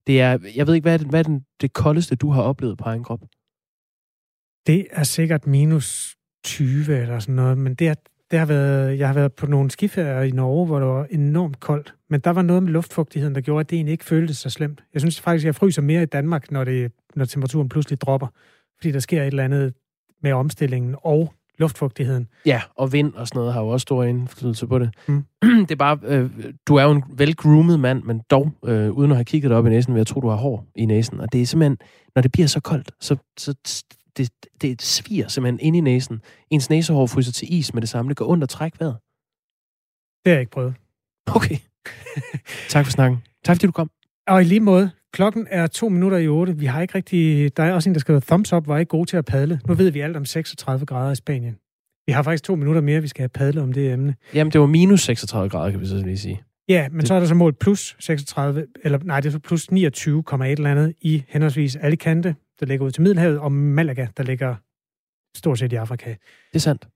[0.08, 2.42] Det er, jeg ved ikke, hvad er, det, hvad er den, det koldeste, du har
[2.42, 3.22] oplevet på egen krop?
[4.68, 7.96] Det er sikkert minus 20 eller sådan noget, men det er,
[8.32, 11.60] det har været, jeg har været på nogle skiferier i Norge, hvor det var enormt
[11.60, 11.94] koldt.
[12.10, 14.84] Men der var noget med luftfugtigheden, der gjorde, at det egentlig ikke føltes så slemt.
[14.94, 18.28] Jeg synes faktisk, at jeg fryser mere i Danmark, når, det, når temperaturen pludselig dropper.
[18.78, 19.74] Fordi der sker et eller andet
[20.24, 22.28] med omstillingen og luftfugtigheden.
[22.46, 24.90] Ja, og vind og sådan noget har jo også stor indflydelse på det.
[25.08, 25.26] Mm.
[25.68, 26.30] Det er bare, øh,
[26.68, 29.70] du er jo en velgroomet mand, men dog, øh, uden at have kigget op i
[29.70, 31.20] næsen, vil jeg tro, du har hår i næsen.
[31.20, 31.78] Og det er simpelthen,
[32.16, 33.56] når det bliver så koldt, så, så
[34.18, 34.30] det,
[34.62, 36.22] det sviger simpelthen ind i næsen.
[36.50, 38.10] Ens næsehår fryser til is med det samme.
[38.10, 38.98] Det går ondt at trække vejret.
[40.24, 40.74] Det har jeg ikke prøvet.
[41.28, 41.58] Okay.
[42.74, 43.20] tak for snakken.
[43.44, 43.90] Tak fordi du kom.
[44.28, 46.58] Og i lige måde, klokken er to minutter i otte.
[46.58, 47.58] Vi har ikke rigtig...
[47.58, 49.62] Der er også en, der skriver, thumbs up var ikke god til at padle.
[49.68, 51.58] Nu ved vi alt om 36 grader i Spanien.
[52.08, 54.16] Vi har faktisk to minutter mere, vi skal have padlet om det emne.
[54.34, 56.42] Jamen, det var minus 36 grader, kan vi så lige sige.
[56.70, 57.08] Ja, men det...
[57.08, 60.72] så er der så målt plus 36, eller nej, det er så plus 29,1 eller
[60.72, 64.56] andet i henholdsvis Alicante, der ligger ud til Middelhavet, og Malaga, der ligger
[65.38, 66.10] stort set i Afrika.
[66.10, 66.88] Det er sandt.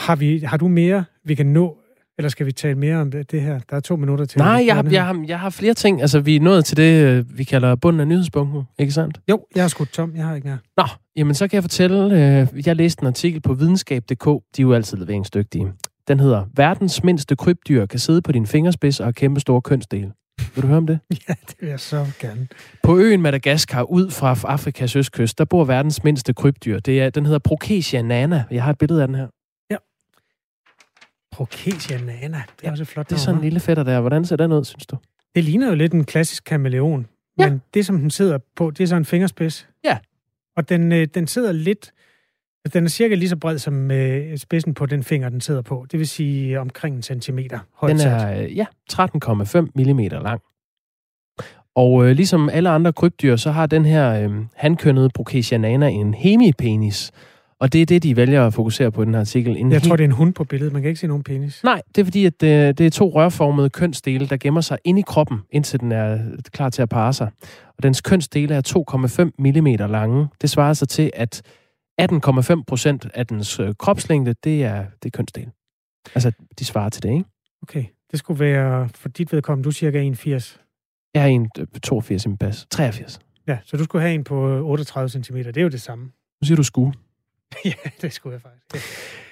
[0.00, 1.78] Har, vi, har du mere, vi kan nå,
[2.18, 3.60] eller skal vi tale mere om det, det her?
[3.70, 4.38] Der er to minutter til.
[4.38, 6.00] Nej, jeg har, jeg, har, jeg har flere ting.
[6.00, 9.20] Altså, vi er nået til det, øh, vi kalder bunden af nyhedspunkten, ikke sandt?
[9.30, 10.16] Jo, jeg har skudt tom.
[10.16, 10.58] Jeg har ikke mere.
[10.76, 10.84] Nå,
[11.16, 14.24] jamen så kan jeg fortælle, øh, jeg læste en artikel på videnskab.dk.
[14.26, 15.72] De er jo altid leveringsdygtige.
[16.08, 20.12] Den hedder, verdens mindste krybdyr kan sidde på din fingerspids og have kæmpe store kønsdele.
[20.54, 20.98] Vil du høre om det?
[21.28, 22.48] Ja, det vil jeg så gerne.
[22.82, 26.80] På øen Madagaskar, ud fra Afrikas østkyst, der bor verdens mindste krybdyr.
[26.80, 28.44] Det er, den hedder Prokesia nana.
[28.50, 29.28] Jeg har et billede af den her.
[29.70, 29.76] Ja.
[31.32, 32.16] Prokesia nana.
[32.20, 34.00] Det er ja, også flot Det er sådan en lille fætter der.
[34.00, 34.96] Hvordan ser den ud, synes du?
[35.34, 37.06] Det ligner jo lidt en klassisk kameleon.
[37.38, 37.48] Ja.
[37.48, 39.68] Men det, som den sidder på, det er så en fingerspids.
[39.84, 39.98] Ja.
[40.56, 41.92] Og den, øh, den sidder lidt
[42.74, 45.86] Den er cirka lige så bred som øh, spidsen på den finger, den sidder på.
[45.92, 50.40] Det vil sige omkring en centimeter højt Den er øh, ja, 13,5 mm lang.
[51.74, 57.12] Og øh, ligesom alle andre krybdyr, så har den her øh, hankønnede Brocasianana en hemipenis.
[57.60, 59.56] Og det er det, de vælger at fokusere på i den her artikel.
[59.56, 60.72] En Jeg tror, det er en hund på billedet.
[60.72, 61.64] Man kan ikke se nogen penis.
[61.64, 65.00] Nej, det er fordi, at det, det er to rørformede kønsdele, der gemmer sig inde
[65.00, 66.18] i kroppen, indtil den er
[66.52, 67.30] klar til at parre sig.
[67.76, 68.84] Og dens kønsdele er
[69.20, 70.26] 2,5 mm lange.
[70.40, 71.42] Det svarer sig til, at
[72.02, 75.50] 18,5 procent af dens øh, kropslængde, det er, det er kønsdel.
[76.14, 77.24] Altså, de svarer til det, ikke?
[77.62, 79.64] Okay, det skulle være for dit vedkommende.
[79.64, 80.60] Du er cirka 81.
[81.14, 82.66] Jeg har en øh, 82 i min pas.
[82.70, 83.18] 83.
[83.46, 85.36] Ja, så du skulle have en på øh, 38 cm.
[85.36, 86.04] Det er jo det samme.
[86.40, 86.92] Nu siger du skue.
[87.64, 87.72] ja,
[88.02, 88.86] det skulle jeg faktisk.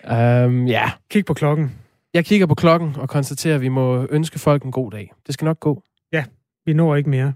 [0.04, 0.46] Ja.
[0.46, 0.90] Um, ja.
[1.10, 1.72] Kig på klokken.
[2.14, 5.12] Jeg kigger på klokken og konstaterer, at vi må ønske folk en god dag.
[5.26, 5.82] Det skal nok gå.
[6.12, 6.24] Ja,
[6.66, 7.32] vi når ikke mere.